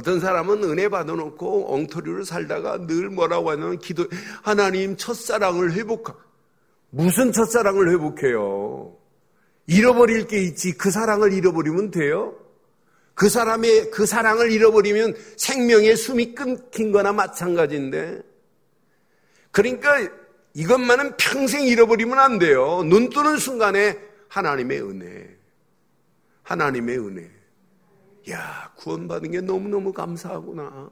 어떤 0.00 0.18
사람은 0.18 0.64
은혜 0.64 0.88
받아놓고 0.88 1.74
엉터리로 1.74 2.24
살다가 2.24 2.86
늘 2.86 3.10
뭐라고 3.10 3.50
하냐면 3.50 3.78
기도, 3.78 4.06
하나님 4.42 4.96
첫사랑을 4.96 5.74
회복하. 5.74 6.14
무슨 6.88 7.32
첫사랑을 7.32 7.90
회복해요? 7.90 8.96
잃어버릴 9.66 10.26
게 10.26 10.42
있지. 10.42 10.72
그 10.72 10.90
사랑을 10.90 11.34
잃어버리면 11.34 11.90
돼요? 11.90 12.34
그 13.14 13.28
사람의, 13.28 13.90
그 13.90 14.06
사랑을 14.06 14.50
잃어버리면 14.50 15.14
생명의 15.36 15.96
숨이 15.96 16.34
끊긴 16.34 16.92
거나 16.92 17.12
마찬가지인데. 17.12 18.22
그러니까 19.50 20.08
이것만은 20.54 21.18
평생 21.18 21.66
잃어버리면 21.66 22.18
안 22.18 22.38
돼요. 22.38 22.82
눈 22.84 23.10
뜨는 23.10 23.36
순간에 23.36 23.98
하나님의 24.28 24.80
은혜. 24.80 25.36
하나님의 26.42 26.98
은혜. 26.98 27.39
야, 28.30 28.72
구원받은 28.76 29.30
게 29.30 29.40
너무너무 29.40 29.92
감사하구나. 29.92 30.90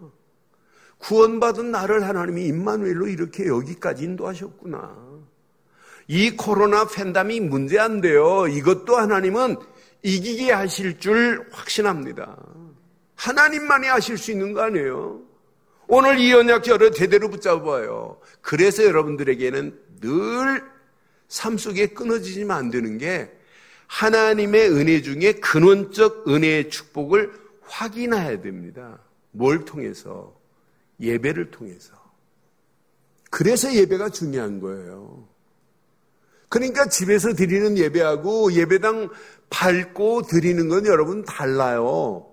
구원받은 0.98 1.70
나를 1.70 2.06
하나님이 2.06 2.46
임마누엘로 2.46 3.08
이렇게 3.08 3.46
여기까지 3.46 4.04
인도하셨구나. 4.04 4.96
이 6.08 6.36
코로나 6.36 6.86
팬담이 6.86 7.40
문제 7.40 7.78
안 7.78 8.00
돼요. 8.00 8.46
이것도 8.46 8.96
하나님은 8.96 9.56
이기게 10.02 10.52
하실 10.52 10.98
줄 10.98 11.46
확신합니다. 11.52 12.36
하나님만이 13.14 13.88
하실 13.88 14.16
수 14.16 14.30
있는 14.32 14.52
거 14.52 14.62
아니에요? 14.62 15.20
오늘 15.86 16.18
이 16.18 16.32
언약 16.32 16.64
저를 16.64 16.90
대대로 16.92 17.28
붙잡아요. 17.28 18.18
그래서 18.40 18.84
여러분들에게는 18.84 19.78
늘 20.00 20.78
삶 21.28 21.58
속에 21.58 21.88
끊어지지만 21.88 22.58
안 22.58 22.70
되는 22.70 22.98
게 22.98 23.30
하나님의 23.88 24.70
은혜 24.70 25.02
중에 25.02 25.32
근원적 25.32 26.28
은혜의 26.28 26.70
축복을 26.70 27.32
확인해야 27.62 28.40
됩니다. 28.40 29.00
뭘 29.32 29.64
통해서? 29.64 30.38
예배를 31.00 31.50
통해서. 31.50 31.94
그래서 33.30 33.72
예배가 33.74 34.10
중요한 34.10 34.60
거예요. 34.60 35.26
그러니까 36.48 36.86
집에서 36.88 37.34
드리는 37.34 37.76
예배하고 37.76 38.52
예배당 38.52 39.10
밟고 39.50 40.22
드리는 40.22 40.68
건 40.68 40.86
여러분 40.86 41.24
달라요. 41.24 42.26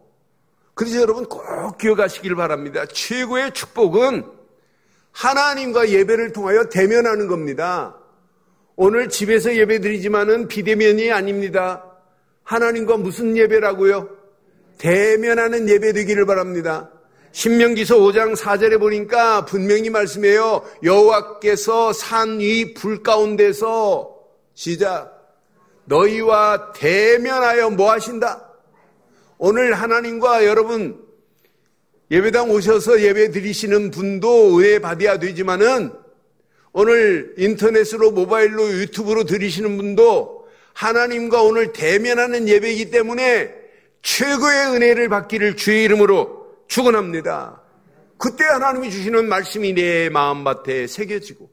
그래서 0.74 1.00
여러분 1.02 1.26
꼭 1.26 1.78
기억하시길 1.78 2.36
바랍니다. 2.36 2.86
최고의 2.86 3.54
축복은 3.54 4.26
하나님과 5.12 5.90
예배를 5.90 6.34
통하여 6.34 6.66
대면하는 6.70 7.28
겁니다. 7.28 7.98
오늘 8.76 9.10
집에서 9.10 9.56
예배 9.56 9.80
드리지만은 9.80 10.48
비대면이 10.48 11.12
아닙니다. 11.12 11.84
하나님과 12.44 12.98
무슨 12.98 13.38
예배라고요? 13.38 14.10
대면하는 14.78 15.70
예배 15.70 15.94
되기를 15.94 16.26
바랍니다. 16.26 16.92
신명기서 17.32 17.98
5장 17.98 18.36
4절에 18.36 18.80
보니까 18.80 19.46
분명히 19.46 19.90
말씀해요. 19.90 20.64
여호와께서 20.84 21.94
산 21.94 22.40
위 22.40 22.74
불 22.74 23.02
가운데서 23.04 24.14
시작 24.54 25.14
너희와 25.86 26.74
대면하여 26.74 27.70
뭐 27.72 27.92
하신다? 27.92 28.50
오늘 29.38 29.74
하나님과 29.74 30.46
여러분 30.46 31.02
예배당 32.12 32.50
오셔서 32.52 33.02
예배 33.02 33.32
드리시는 33.32 33.92
분도 33.92 34.60
은혜 34.60 34.80
받아야 34.80 35.18
되지만은 35.20 35.92
오늘 36.78 37.34
인터넷으로 37.38 38.12
모바일로 38.12 38.68
유튜브로 38.68 39.24
들으시는 39.24 39.78
분도 39.78 40.46
하나님과 40.74 41.42
오늘 41.42 41.72
대면하는 41.72 42.50
예배이기 42.50 42.92
때문에 42.92 43.50
최고의 44.02 44.76
은혜를 44.76 45.08
받기를 45.08 45.56
주의 45.56 45.86
이름으로 45.86 46.48
축원합니다. 46.68 47.62
그때 48.18 48.44
하나님이 48.44 48.92
주시는 48.92 49.30
말씀이 49.30 49.72
내 49.72 50.10
마음밭에 50.10 50.88
새겨지고 50.88 51.50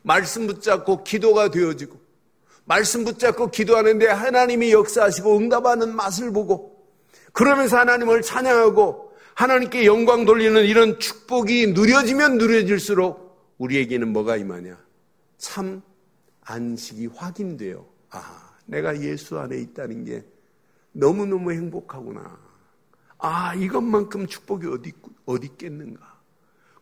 말씀 0.00 0.46
붙잡고 0.46 1.04
기도가 1.04 1.50
되어지고 1.50 2.00
말씀 2.64 3.04
붙잡고 3.04 3.50
기도하는데 3.50 4.06
하나님이 4.06 4.72
역사하시고 4.72 5.36
응답하는 5.36 5.94
맛을 5.94 6.32
보고 6.32 6.78
그러면서 7.34 7.76
하나님을 7.76 8.22
찬양하고 8.22 9.12
하나님께 9.34 9.84
영광 9.84 10.24
돌리는 10.24 10.64
이런 10.64 10.98
축복이 10.98 11.74
누려지면 11.74 12.38
누려질수록 12.38 13.25
우리에게는 13.58 14.12
뭐가 14.12 14.36
임하냐? 14.36 14.78
참 15.38 15.82
안식이 16.42 17.06
확인돼요. 17.08 17.86
아, 18.10 18.50
내가 18.66 19.00
예수 19.00 19.38
안에 19.38 19.56
있다는 19.58 20.04
게 20.04 20.24
너무너무 20.92 21.52
행복하구나. 21.52 22.38
아, 23.18 23.54
이것만큼 23.54 24.26
축복이 24.26 24.66
어디, 24.68 24.92
어디 25.24 25.46
있겠는가. 25.46 26.16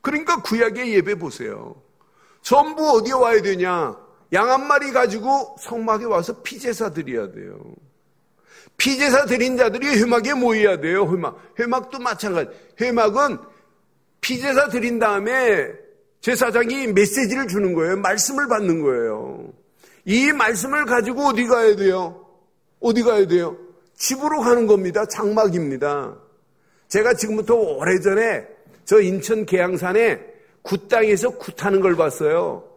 그러니까 0.01 0.43
구약의 0.43 0.93
예배 0.95 1.14
보세요. 1.16 1.81
전부 2.43 2.91
어디에 2.91 3.12
와야 3.14 3.41
되냐? 3.41 3.97
양 4.33 4.51
한 4.51 4.66
마리 4.66 4.91
가지고 4.91 5.57
성막에 5.61 6.05
와서 6.07 6.43
피제사 6.43 6.91
드려야 6.91 7.31
돼요. 7.31 7.59
피제사 8.77 9.27
드린 9.27 9.57
자들이 9.57 9.87
회막에 10.01 10.35
모여야 10.35 10.81
돼요. 10.81 11.07
회막. 11.07 11.55
회막도 11.59 12.01
마찬가지. 12.01 12.51
회막은 12.81 13.39
피제사 14.20 14.68
드린 14.68 14.99
다음에 14.99 15.72
제사장이 16.25 16.87
메시지를 16.87 17.47
주는 17.49 17.75
거예요. 17.75 17.99
말씀을 17.99 18.49
받는 18.49 18.81
거예요. 18.81 19.53
이 20.07 20.33
말씀을 20.33 20.87
가지고 20.87 21.27
어디 21.27 21.45
가야 21.45 21.77
돼요? 21.77 22.27
어디 22.81 23.03
가야 23.03 23.27
돼요? 23.27 23.59
집으로 23.95 24.41
가는 24.41 24.66
겁니다. 24.66 25.05
장막입니다. 25.05 26.16
제가 26.89 27.12
지금부터 27.12 27.55
오래전에 27.57 28.47
저 28.87 29.03
인천 29.03 29.45
계양산에 29.45 30.18
굿당에서 30.62 31.37
굿하는 31.37 31.83
걸 31.83 31.95
봤어요. 31.95 32.70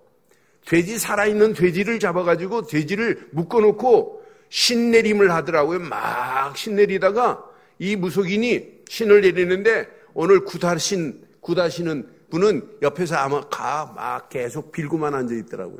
돼지 0.65 0.99
살아있는 0.99 1.53
돼지를 1.53 2.01
잡아가지고 2.01 2.67
돼지를 2.67 3.29
묶어놓고 3.31 4.23
신내림을 4.49 5.31
하더라고요. 5.31 5.79
막 5.79 6.57
신내리다가 6.57 7.45
이 7.79 7.95
무속인이 7.95 8.81
신을 8.89 9.21
내리는데 9.21 9.87
오늘 10.13 10.43
굿하신, 10.43 11.21
굿하시는 11.39 12.16
분은 12.29 12.77
옆에서 12.81 13.15
아마 13.15 13.41
가 13.49 13.93
막 13.95 14.29
계속 14.29 14.71
빌고만 14.71 15.13
앉아 15.13 15.33
있더라고요. 15.35 15.79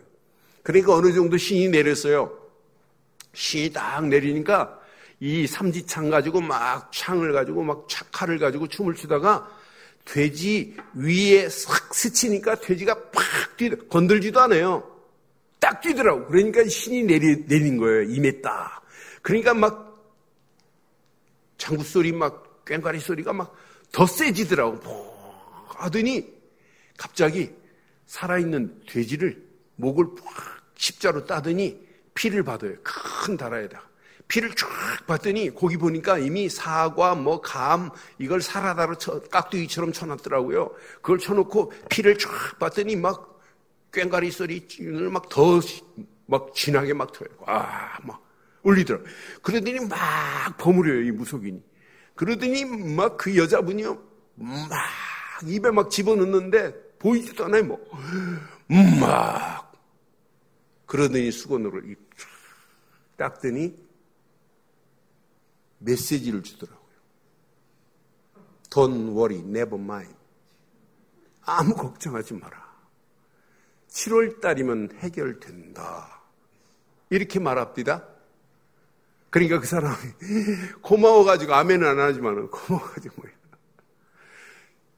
그러니까 0.64 0.94
어느 0.94 1.14
정도 1.14 1.38
신이 1.38 1.70
내렸어요. 1.70 2.38
신이 3.34 3.72
딱 3.74 4.06
내리니까 4.08 4.80
이 5.20 5.48
삼지창 5.48 6.10
가지고 6.10 6.42
막 6.42 6.92
창을 6.92 7.34
가지고 7.34 7.64
막 7.64 7.88
칼을 8.12 8.40
가지고 8.40 8.68
춤을 8.68 8.96
추다가 8.96 9.50
돼지 10.06 10.76
위에 10.94 11.50
싹 11.50 11.94
스치니까 11.94 12.56
돼지가 12.56 12.94
팍 13.12 13.58
뛰, 13.58 13.70
건들지도 13.90 14.40
않아요. 14.42 14.90
딱 15.60 15.82
뛰더라고. 15.82 16.28
그러니까 16.28 16.64
신이 16.68 17.04
내리, 17.04 17.46
내린 17.46 17.78
거예요. 17.78 18.04
임했다. 18.04 18.82
그러니까 19.22 19.54
막 19.54 19.98
장구 21.58 21.84
소리 21.84 22.12
막 22.12 22.64
꽹과리 22.66 23.00
소리가 23.00 23.34
막 23.34 23.68
더 23.92 24.06
세지더라고. 24.06 24.80
하더니 25.68 26.37
갑자기 26.98 27.54
살아있는 28.08 28.82
돼지를 28.90 29.46
목을 29.76 30.16
팍 30.16 30.62
십자로 30.76 31.26
따더니 31.26 31.88
피를 32.14 32.44
받아요. 32.44 32.76
큰 32.84 33.38
다라에다가. 33.38 33.88
피를 34.28 34.54
쫙 34.56 34.68
봤더니 35.08 35.54
거기 35.56 35.78
보니까 35.78 36.18
이미 36.18 36.50
사과, 36.50 37.16
뭐 37.16 37.40
감, 37.40 37.90
이걸 38.20 38.42
사라다로 38.42 38.98
쳐, 38.98 39.22
깍두기처럼 39.22 39.94
쳐놨더라고요. 39.94 40.74
그걸 40.96 41.18
쳐놓고 41.18 41.72
피를 41.90 42.18
쫙 42.18 42.30
봤더니 42.60 42.96
막 42.98 43.40
꽹가리 43.92 44.32
소리를 44.32 45.10
막 45.10 45.30
더, 45.30 45.62
막 46.26 46.54
진하게 46.54 46.94
막 46.94 47.14
터요. 47.14 47.30
아, 47.46 47.98
막 48.04 48.22
울리더라고요. 48.64 49.10
그러더니 49.42 49.80
막 49.88 49.98
버무려요, 50.58 51.04
이 51.04 51.12
무속인이. 51.12 51.64
그러더니 52.16 52.66
막 52.66 53.18
그 53.18 53.38
여자분이요, 53.38 53.98
막 54.36 54.70
입에 55.46 55.72
막 55.72 55.90
집어넣는데 55.90 56.87
보이지도 57.00 57.46
않아요, 57.46 57.64
뭐. 57.64 57.80
막. 59.00 59.74
그러더니 60.86 61.32
수건으로 61.32 61.82
닦더니 63.18 63.76
메시지를 65.80 66.44
주더라고요. 66.44 66.88
Don't 68.70 69.16
worry, 69.16 69.40
never 69.40 69.76
mind. 69.76 70.16
아무 71.44 71.76
걱정하지 71.76 72.34
마라. 72.36 72.68
7월 73.90 74.42
달이면 74.42 74.98
해결된다. 75.00 76.22
이렇게 77.10 77.40
말합니다. 77.40 78.06
그러니까 79.30 79.60
그 79.60 79.68
사람이 79.68 79.96
고마워가지고 80.82 81.54
아멘은 81.54 81.88
안 81.88 82.00
하지만 82.00 82.50
고마워가지고 82.50 83.22
뭐야. 83.22 83.37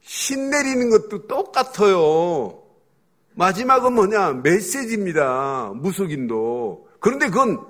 신 0.02 0.50
내리는 0.50 0.90
것도 0.90 1.26
똑같아요. 1.26 2.62
마지막은 3.34 3.92
뭐냐? 3.92 4.32
메시지입니다. 4.42 5.72
무속인도. 5.76 6.88
그런데 6.98 7.26
그건 7.26 7.60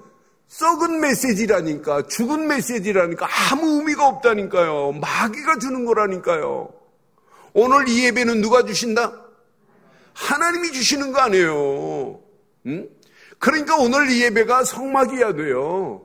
썩은 0.49 1.01
메시지라니까, 1.01 2.09
죽은 2.09 2.49
메시지라니까 2.49 3.29
아무 3.53 3.79
의미가 3.79 4.07
없다니까요. 4.07 4.93
마귀가 4.93 5.59
주는 5.59 5.85
거라니까요. 5.85 6.71
오늘 7.53 7.89
이 7.89 8.05
예배는 8.07 8.41
누가 8.41 8.65
주신다? 8.65 9.13
하나님이 10.13 10.73
주시는 10.73 11.13
거 11.13 11.21
아니에요. 11.21 12.21
응? 12.67 12.89
그러니까 13.39 13.77
오늘 13.77 14.11
이 14.11 14.23
예배가 14.23 14.65
성막이어야 14.65 15.35
돼요. 15.35 16.05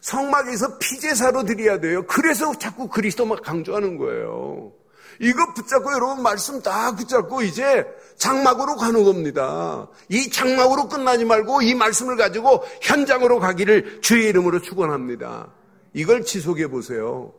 성막에서 0.00 0.78
피제사로 0.78 1.44
드려야 1.44 1.78
돼요. 1.78 2.04
그래서 2.06 2.52
자꾸 2.58 2.88
그리스도만 2.88 3.40
강조하는 3.42 3.98
거예요. 3.98 4.72
이거 5.20 5.52
붙잡고 5.54 5.92
여러분 5.92 6.22
말씀 6.22 6.62
다 6.62 6.94
붙잡고 6.94 7.42
이제 7.42 7.86
장막으로 8.16 8.76
가는 8.76 9.04
겁니다. 9.04 9.88
이 10.08 10.30
장막으로 10.30 10.88
끝나지 10.88 11.24
말고 11.24 11.62
이 11.62 11.74
말씀을 11.74 12.16
가지고 12.16 12.64
현장으로 12.82 13.38
가기를 13.40 14.00
주의 14.00 14.28
이름으로 14.28 14.60
축원합니다. 14.60 15.48
이걸 15.94 16.24
지속해 16.24 16.68
보세요. 16.68 17.32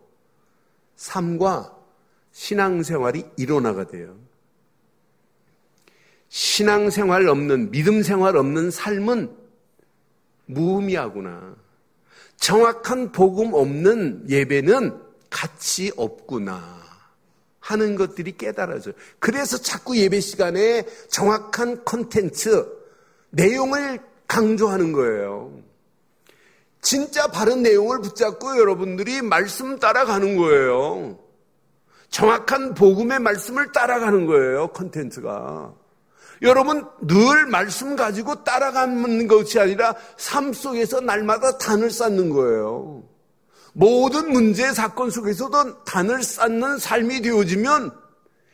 삶과 0.96 1.76
신앙생활이 2.32 3.26
일어나가 3.38 3.88
돼요. 3.88 4.16
신앙생활 6.30 7.28
없는 7.28 7.72
믿음 7.72 8.02
생활 8.02 8.36
없는 8.36 8.72
삶은 8.72 9.36
무의미하구나. 10.48 11.56
정확한 12.38 13.12
복음 13.12 13.54
없는 13.54 14.26
예배는 14.30 15.00
가치 15.30 15.92
없구나. 15.96 16.84
하는 17.64 17.96
것들이 17.96 18.36
깨달아져요. 18.38 18.94
그래서 19.20 19.58
자꾸 19.58 19.98
예배 19.98 20.20
시간에 20.20 20.86
정확한 21.10 21.86
컨텐츠, 21.86 22.68
내용을 23.30 24.00
강조하는 24.28 24.92
거예요. 24.92 25.54
진짜 26.82 27.28
바른 27.28 27.64
내용을 27.64 28.02
붙잡고 28.02 28.58
여러분들이 28.60 29.22
말씀 29.22 29.80
따라가는 29.80 30.36
거예요. 30.36 31.18
정확한 32.10 32.74
복음의 32.74 33.20
말씀을 33.20 33.72
따라가는 33.72 34.26
거예요, 34.26 34.68
컨텐츠가. 34.68 35.74
여러분, 36.42 36.86
늘 37.08 37.46
말씀 37.46 37.96
가지고 37.96 38.44
따라가는 38.44 39.28
것이 39.28 39.58
아니라 39.58 39.96
삶 40.18 40.52
속에서 40.52 41.00
날마다 41.00 41.58
단을 41.58 41.90
쌓는 41.90 42.30
거예요. 42.30 43.04
모든 43.74 44.32
문제 44.32 44.72
사건 44.72 45.10
속에서도 45.10 45.84
단을 45.84 46.24
쌓는 46.24 46.78
삶이 46.78 47.22
되어지면 47.22 47.92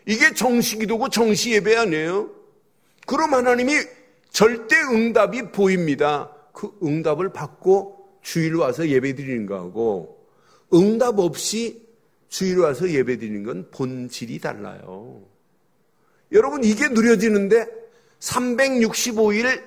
이게 0.07 0.33
정식이도고 0.33 1.09
정시 1.09 1.51
예배 1.51 1.75
아니에요? 1.75 2.31
그럼 3.05 3.33
하나님이 3.33 3.73
절대 4.31 4.75
응답이 4.77 5.51
보입니다. 5.51 6.33
그 6.53 6.71
응답을 6.81 7.33
받고 7.33 8.19
주일 8.21 8.55
와서 8.55 8.87
예배 8.87 9.15
드리는 9.15 9.45
거하고 9.45 10.25
응답 10.73 11.19
없이 11.19 11.87
주일 12.29 12.59
와서 12.59 12.89
예배 12.89 13.17
드리는 13.17 13.43
건 13.43 13.69
본질이 13.71 14.39
달라요. 14.39 15.21
여러분 16.31 16.63
이게 16.63 16.87
누려지는데 16.87 17.67
365일 18.19 19.63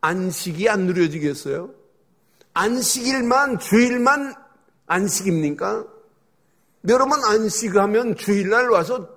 안식이 0.00 0.68
안 0.68 0.86
누려지겠어요? 0.86 1.74
안식일만 2.54 3.58
주일만 3.58 4.34
안식입니까? 4.88 5.86
여러분 6.88 7.22
안식하면 7.24 8.16
주일날 8.16 8.68
와서 8.68 9.08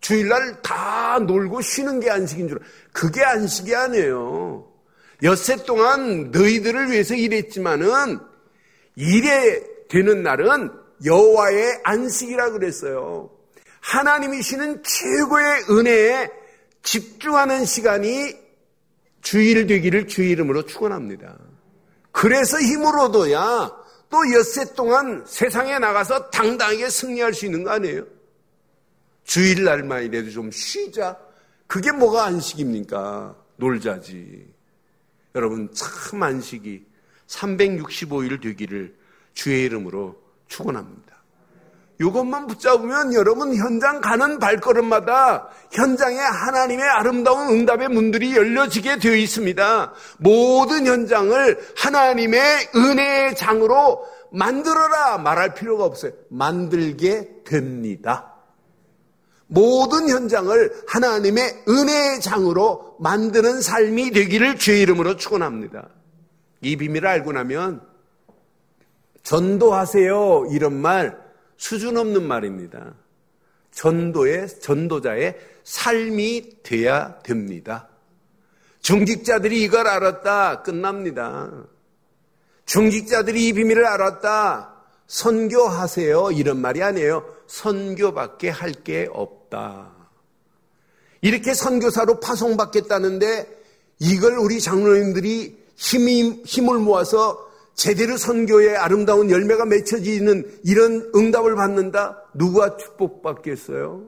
주일날 0.00 0.62
다 0.62 1.18
놀고 1.20 1.60
쉬는 1.60 2.00
게 2.00 2.10
안식인 2.10 2.48
줄 2.48 2.60
그게 2.92 3.22
안식이 3.22 3.74
아니에요. 3.74 4.66
엿새 5.22 5.64
동안 5.64 6.30
너희들을 6.30 6.90
위해서 6.90 7.14
일했지만은 7.14 8.18
일에 8.96 9.62
되는 9.88 10.22
날은 10.22 10.70
여호와의 11.04 11.80
안식이라 11.84 12.50
그랬어요. 12.50 13.30
하나님이 13.80 14.42
시는 14.42 14.82
최고의 14.82 15.64
은혜에 15.70 16.30
집중하는 16.82 17.64
시간이 17.64 18.34
주일 19.20 19.66
되기를 19.66 20.06
주의 20.06 20.30
이름으로 20.30 20.66
축원합니다. 20.66 21.36
그래서 22.12 22.56
얻어야 23.00 23.77
또 24.10 24.18
엿새 24.32 24.74
동안 24.74 25.24
세상에 25.26 25.78
나가서 25.78 26.30
당당하게 26.30 26.88
승리할 26.88 27.34
수 27.34 27.46
있는 27.46 27.62
거 27.62 27.70
아니에요? 27.70 28.06
주일날만이라도 29.24 30.30
좀 30.30 30.50
쉬자. 30.50 31.18
그게 31.66 31.92
뭐가 31.92 32.24
안식입니까? 32.24 33.36
놀자지. 33.56 34.48
여러분 35.34 35.70
참 35.74 36.22
안식이 36.22 36.86
365일 37.26 38.42
되기를 38.42 38.96
주의 39.34 39.64
이름으로 39.64 40.20
축원합니다. 40.46 41.07
이것만 42.00 42.46
붙잡으면 42.46 43.12
여러분 43.12 43.56
현장 43.56 44.00
가는 44.00 44.38
발걸음마다 44.38 45.48
현장에 45.72 46.16
하나님의 46.16 46.84
아름다운 46.88 47.48
응답의 47.48 47.88
문들이 47.88 48.36
열려지게 48.36 48.98
되어 48.98 49.16
있습니다. 49.16 49.92
모든 50.18 50.86
현장을 50.86 51.58
하나님의 51.76 52.40
은혜의 52.76 53.36
장으로 53.36 54.06
만들어라 54.30 55.18
말할 55.18 55.54
필요가 55.54 55.84
없어요. 55.84 56.12
만들게 56.28 57.42
됩니다. 57.44 58.34
모든 59.48 60.08
현장을 60.08 60.84
하나님의 60.86 61.64
은혜의 61.66 62.20
장으로 62.20 62.96
만드는 63.00 63.60
삶이 63.60 64.12
되기를 64.12 64.58
주의 64.58 64.82
이름으로 64.82 65.16
축원합니다. 65.16 65.88
이 66.60 66.76
비밀을 66.76 67.08
알고 67.08 67.32
나면 67.32 67.80
전도하세요 69.22 70.48
이런 70.52 70.74
말 70.74 71.27
수준 71.58 71.98
없는 71.98 72.22
말입니다. 72.26 72.94
전도의 73.72 74.48
전도자의 74.60 75.36
삶이 75.64 76.62
돼야 76.62 77.18
됩니다. 77.18 77.88
중직자들이 78.80 79.62
이걸 79.62 79.86
알았다 79.86 80.62
끝납니다. 80.62 81.50
중직자들이 82.64 83.48
이 83.48 83.52
비밀을 83.52 83.84
알았다 83.84 84.74
선교하세요 85.06 86.30
이런 86.32 86.60
말이 86.60 86.82
아니에요. 86.82 87.24
선교밖에 87.46 88.48
할 88.48 88.72
게 88.84 89.08
없다. 89.12 89.90
이렇게 91.20 91.52
선교사로 91.54 92.20
파송받겠다는데 92.20 93.58
이걸 93.98 94.38
우리 94.38 94.60
장로님들이 94.60 95.58
힘이, 95.74 96.42
힘을 96.44 96.78
모아서 96.78 97.47
제대로 97.78 98.16
선교의 98.16 98.76
아름다운 98.76 99.30
열매가 99.30 99.64
맺혀지는 99.66 100.62
이런 100.64 101.12
응답을 101.14 101.54
받는다? 101.54 102.20
누가 102.34 102.76
축복받겠어요? 102.76 104.04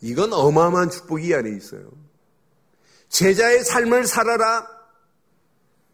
이건 0.00 0.32
어마어마한 0.32 0.90
축복이 0.90 1.32
안에 1.32 1.50
있어요. 1.50 1.88
제자의 3.10 3.62
삶을 3.62 4.08
살아라. 4.08 4.66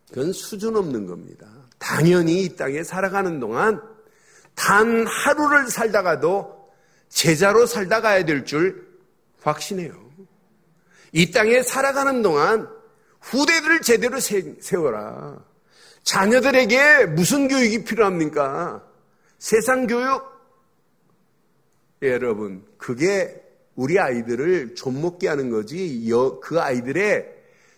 그건 0.08 0.32
수준 0.32 0.74
없는 0.74 1.06
겁니다. 1.06 1.46
당연히 1.76 2.44
이 2.44 2.56
땅에 2.56 2.82
살아가는 2.82 3.38
동안 3.38 3.82
단 4.54 5.06
하루를 5.06 5.68
살다가도 5.68 6.70
제자로 7.10 7.66
살다 7.66 8.00
가야 8.00 8.24
될 8.24 8.46
줄 8.46 8.86
확신해요. 9.42 9.92
이 11.12 11.30
땅에 11.30 11.62
살아가는 11.62 12.22
동안 12.22 12.74
후대들을 13.26 13.80
제대로 13.82 14.20
세워라. 14.20 15.36
자녀들에게 16.04 17.06
무슨 17.06 17.48
교육이 17.48 17.84
필요합니까? 17.84 18.84
세상 19.38 19.88
교육? 19.88 20.22
예, 22.04 22.12
여러분, 22.12 22.64
그게 22.78 23.42
우리 23.74 23.98
아이들을 23.98 24.76
좀 24.76 25.02
먹게 25.02 25.26
하는 25.28 25.50
거지, 25.50 26.08
그 26.40 26.60
아이들의 26.60 27.26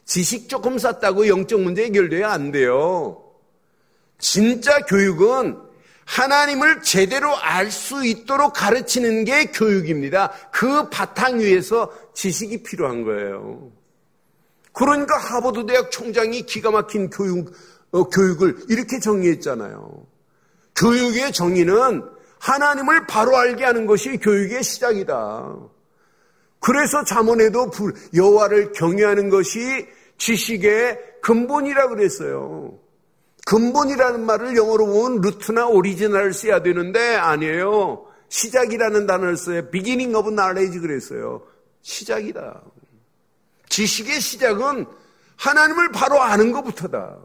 지식 0.05 0.49
조금 0.51 0.79
쌓다고 0.79 1.29
영적 1.29 1.61
문제 1.61 1.85
해결돼야 1.85 2.31
안 2.31 2.53
돼요. 2.53 3.25
진짜 4.19 4.79
교육은 4.81 5.59
하나님을 6.05 6.83
제대로 6.83 7.35
알 7.37 7.71
수 7.71 8.05
있도록 8.05 8.53
가르치는 8.53 9.25
게 9.25 9.47
교육입니다. 9.47 10.33
그 10.53 10.91
바탕 10.91 11.41
위에서 11.41 11.91
지식이 12.15 12.63
필요한 12.63 13.05
거예요. 13.05 13.78
그러니까 14.79 15.19
하버드 15.19 15.67
대학 15.67 15.91
총장이 15.91 16.43
기가 16.43 16.71
막힌 16.71 17.11
교육, 17.11 17.53
어, 17.91 18.05
교육을 18.09 18.59
이렇게 18.69 19.01
정의했잖아요. 19.01 20.07
교육의 20.77 21.33
정의는 21.33 22.05
하나님을 22.39 23.09
바로 23.09 23.37
알게 23.37 23.65
하는 23.65 23.87
것이 23.87 24.19
교육의 24.19 24.63
시작이다. 24.63 25.57
그래서 26.61 27.03
자문에도 27.03 27.73
여호와를 28.15 28.71
경외하는 28.71 29.31
것이 29.31 29.89
지식의 30.17 30.99
근본이라 31.23 31.89
그랬어요. 31.89 32.79
근본이라는 33.47 34.25
말을 34.25 34.57
영어로 34.57 34.87
보면 34.87 35.21
루트나 35.23 35.67
오리지널을 35.67 36.33
써야 36.33 36.63
되는데 36.63 37.17
아니에요. 37.17 38.07
시작이라는 38.29 39.09
단어를 39.09 39.37
써요. 39.37 39.71
beginning 39.71 40.17
of 40.17 40.31
knowledge 40.31 40.79
그랬어요. 40.79 41.43
시작이다. 41.83 42.63
지식의 43.79 44.21
시작은 44.21 44.87
하나님을 45.37 45.93
바로 45.93 46.21
아는 46.21 46.51
것부터다. 46.51 47.17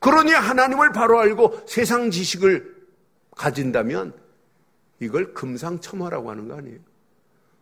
그러니 0.00 0.32
하나님을 0.32 0.90
바로 0.90 1.20
알고 1.20 1.64
세상 1.68 2.10
지식을 2.10 2.76
가진다면 3.36 4.14
이걸 4.98 5.32
금상첨화라고 5.34 6.30
하는 6.30 6.48
거 6.48 6.56
아니에요. 6.56 6.80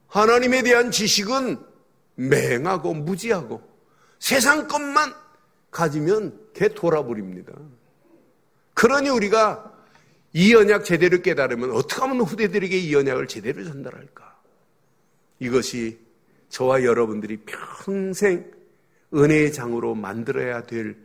하나님에 0.06 0.62
대한 0.62 0.90
지식은 0.90 1.58
맹하고 2.14 2.94
무지하고 2.94 3.62
세상 4.18 4.68
것만 4.68 5.12
가지면 5.70 6.40
개 6.54 6.68
돌아버립니다. 6.68 7.52
그러니 8.72 9.10
우리가 9.10 9.70
이 10.32 10.54
언약 10.54 10.86
제대로 10.86 11.20
깨달으면 11.20 11.72
어떻게 11.72 12.00
하면 12.00 12.22
후대들에게 12.22 12.78
이 12.78 12.94
언약을 12.94 13.28
제대로 13.28 13.64
전달할까? 13.64 14.34
이것이 15.40 16.05
저와 16.48 16.84
여러분들이 16.84 17.38
평생 17.38 18.50
은혜의 19.14 19.52
장으로 19.52 19.94
만들어야 19.94 20.62
될 20.64 20.96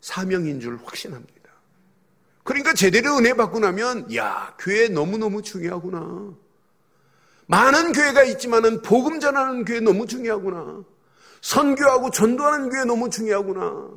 사명인 0.00 0.60
줄 0.60 0.78
확신합니다. 0.82 1.40
그러니까 2.42 2.72
제대로 2.72 3.16
은혜 3.18 3.34
받고 3.34 3.60
나면 3.60 4.14
야 4.14 4.54
교회 4.58 4.88
너무너무 4.88 5.42
중요하구나. 5.42 6.34
많은 7.46 7.92
교회가 7.92 8.22
있지만은 8.24 8.80
복음 8.82 9.20
전하는 9.20 9.64
교회 9.64 9.80
너무 9.80 10.06
중요하구나. 10.06 10.84
선교하고 11.40 12.10
전도하는 12.10 12.70
교회 12.70 12.84
너무 12.84 13.10
중요하구나. 13.10 13.90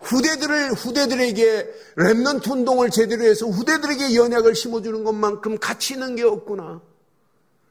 후대들을 0.00 0.72
후대들에게 0.72 1.74
렘넌트 1.96 2.48
운동을 2.50 2.90
제대로 2.90 3.24
해서 3.24 3.46
후대들에게 3.46 4.14
연약을 4.14 4.54
심어주는 4.54 5.04
것만큼 5.04 5.58
가치 5.58 5.94
있는 5.94 6.16
게 6.16 6.22
없구나. 6.22 6.80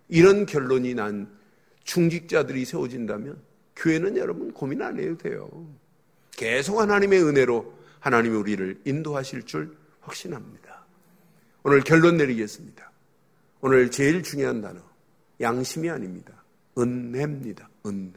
이런 0.09 0.45
결론이 0.45 0.93
난 0.93 1.29
중직자들이 1.85 2.65
세워진다면 2.65 3.41
교회는 3.75 4.17
여러분 4.17 4.51
고민 4.51 4.81
안 4.81 4.99
해도 4.99 5.17
돼요. 5.17 5.49
계속 6.31 6.79
하나님의 6.79 7.23
은혜로 7.23 7.73
하나님이 7.99 8.35
우리를 8.35 8.81
인도하실 8.85 9.43
줄 9.43 9.77
확신합니다. 10.01 10.85
오늘 11.63 11.81
결론 11.81 12.17
내리겠습니다. 12.17 12.91
오늘 13.61 13.89
제일 13.89 14.21
중요한 14.21 14.61
단어 14.61 14.79
양심이 15.39 15.89
아닙니다. 15.89 16.43
은혜입니다. 16.77 17.69
은혜. 17.85 18.11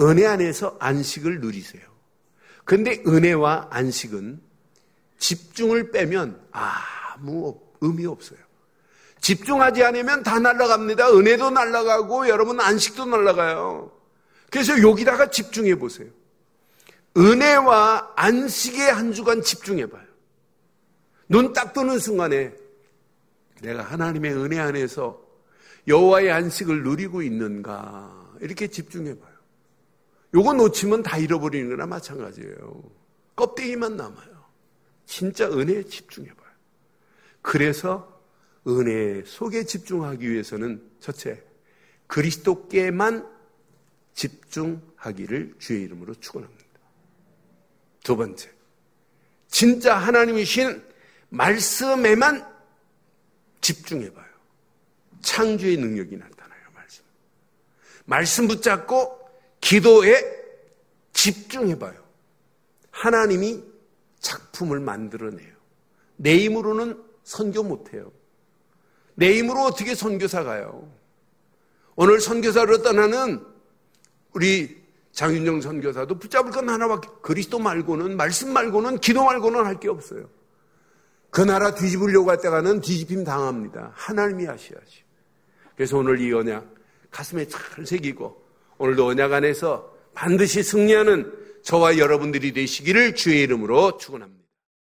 은혜 0.00 0.26
안에서 0.26 0.76
안식을 0.78 1.40
누리세요. 1.40 1.82
근데 2.64 3.02
은혜와 3.06 3.68
안식은 3.70 4.40
집중을 5.18 5.92
빼면 5.92 6.48
아무 6.50 7.58
의미 7.80 8.04
없어요. 8.04 8.45
집중하지 9.26 9.82
않으면 9.82 10.22
다 10.22 10.38
날아갑니다. 10.38 11.10
은혜도 11.10 11.50
날아가고 11.50 12.28
여러분 12.28 12.60
안식도 12.60 13.06
날아가요. 13.06 13.90
그래서 14.52 14.80
여기다가 14.80 15.30
집중해 15.30 15.74
보세요. 15.74 16.08
은혜와 17.16 18.12
안식의 18.14 18.92
한 18.92 19.12
주간 19.12 19.42
집중해 19.42 19.86
봐요. 19.86 20.06
눈 21.28 21.52
딱 21.52 21.72
뜨는 21.72 21.98
순간에 21.98 22.54
내가 23.62 23.82
하나님의 23.82 24.32
은혜 24.34 24.60
안에서 24.60 25.20
여호와의 25.88 26.30
안식을 26.30 26.84
누리고 26.84 27.22
있는가 27.22 28.36
이렇게 28.40 28.68
집중해 28.68 29.18
봐요. 29.18 29.34
요거 30.34 30.52
놓치면 30.52 31.02
다 31.02 31.18
잃어버리는 31.18 31.68
거나 31.70 31.84
마찬가지예요. 31.86 32.80
껍데기만 33.34 33.96
남아요. 33.96 34.46
진짜 35.04 35.48
은혜에 35.48 35.82
집중해 35.82 36.28
봐요. 36.28 36.52
그래서 37.42 38.15
은혜 38.66 39.22
속에 39.24 39.64
집중하기 39.64 40.30
위해서는 40.30 40.82
첫째, 41.00 41.42
그리스도께만 42.06 43.28
집중하기를 44.14 45.54
주의 45.58 45.82
이름으로 45.82 46.14
축원합니다. 46.14 46.64
두 48.02 48.16
번째, 48.16 48.50
진짜 49.48 49.96
하나님이신 49.96 50.82
말씀에만 51.28 52.46
집중해 53.60 54.12
봐요. 54.12 54.26
창조의 55.22 55.76
능력이 55.76 56.16
나타나요. 56.16 56.60
말씀. 56.72 57.04
말씀 58.04 58.48
붙잡고 58.48 59.28
기도에 59.60 60.22
집중해 61.12 61.78
봐요. 61.78 62.04
하나님이 62.90 63.62
작품을 64.20 64.80
만들어내요. 64.80 65.54
내 66.16 66.38
힘으로는 66.38 67.02
선교 67.24 67.62
못해요. 67.62 68.12
내 69.16 69.36
힘으로 69.38 69.62
어떻게 69.62 69.94
선교사 69.94 70.44
가요? 70.44 70.88
오늘 71.96 72.20
선교사로 72.20 72.82
떠나는 72.82 73.44
우리 74.34 74.84
장윤정 75.12 75.62
선교사도 75.62 76.18
붙잡을 76.18 76.50
건 76.52 76.68
하나밖에 76.68 77.08
그리스도 77.22 77.58
말고는 77.58 78.16
말씀 78.18 78.52
말고는 78.52 78.98
기도 78.98 79.24
말고는 79.24 79.64
할 79.64 79.80
게 79.80 79.88
없어요. 79.88 80.28
그 81.30 81.40
나라 81.40 81.74
뒤집으려고 81.74 82.30
할 82.30 82.38
때가는 82.38 82.80
뒤집힘 82.82 83.24
당합니다. 83.24 83.92
하나님이 83.94 84.44
하셔야지. 84.44 85.04
그래서 85.74 85.98
오늘 85.98 86.20
이 86.20 86.32
언약 86.32 86.74
가슴에 87.10 87.48
잘 87.48 87.86
새기고 87.86 88.42
오늘도 88.78 89.06
언약 89.06 89.32
안에서 89.32 89.94
반드시 90.14 90.62
승리하는 90.62 91.32
저와 91.62 91.98
여러분들이 91.98 92.52
되시기를 92.52 93.14
주의 93.14 93.40
이름으로 93.42 93.96
축원합니다. 93.98 94.45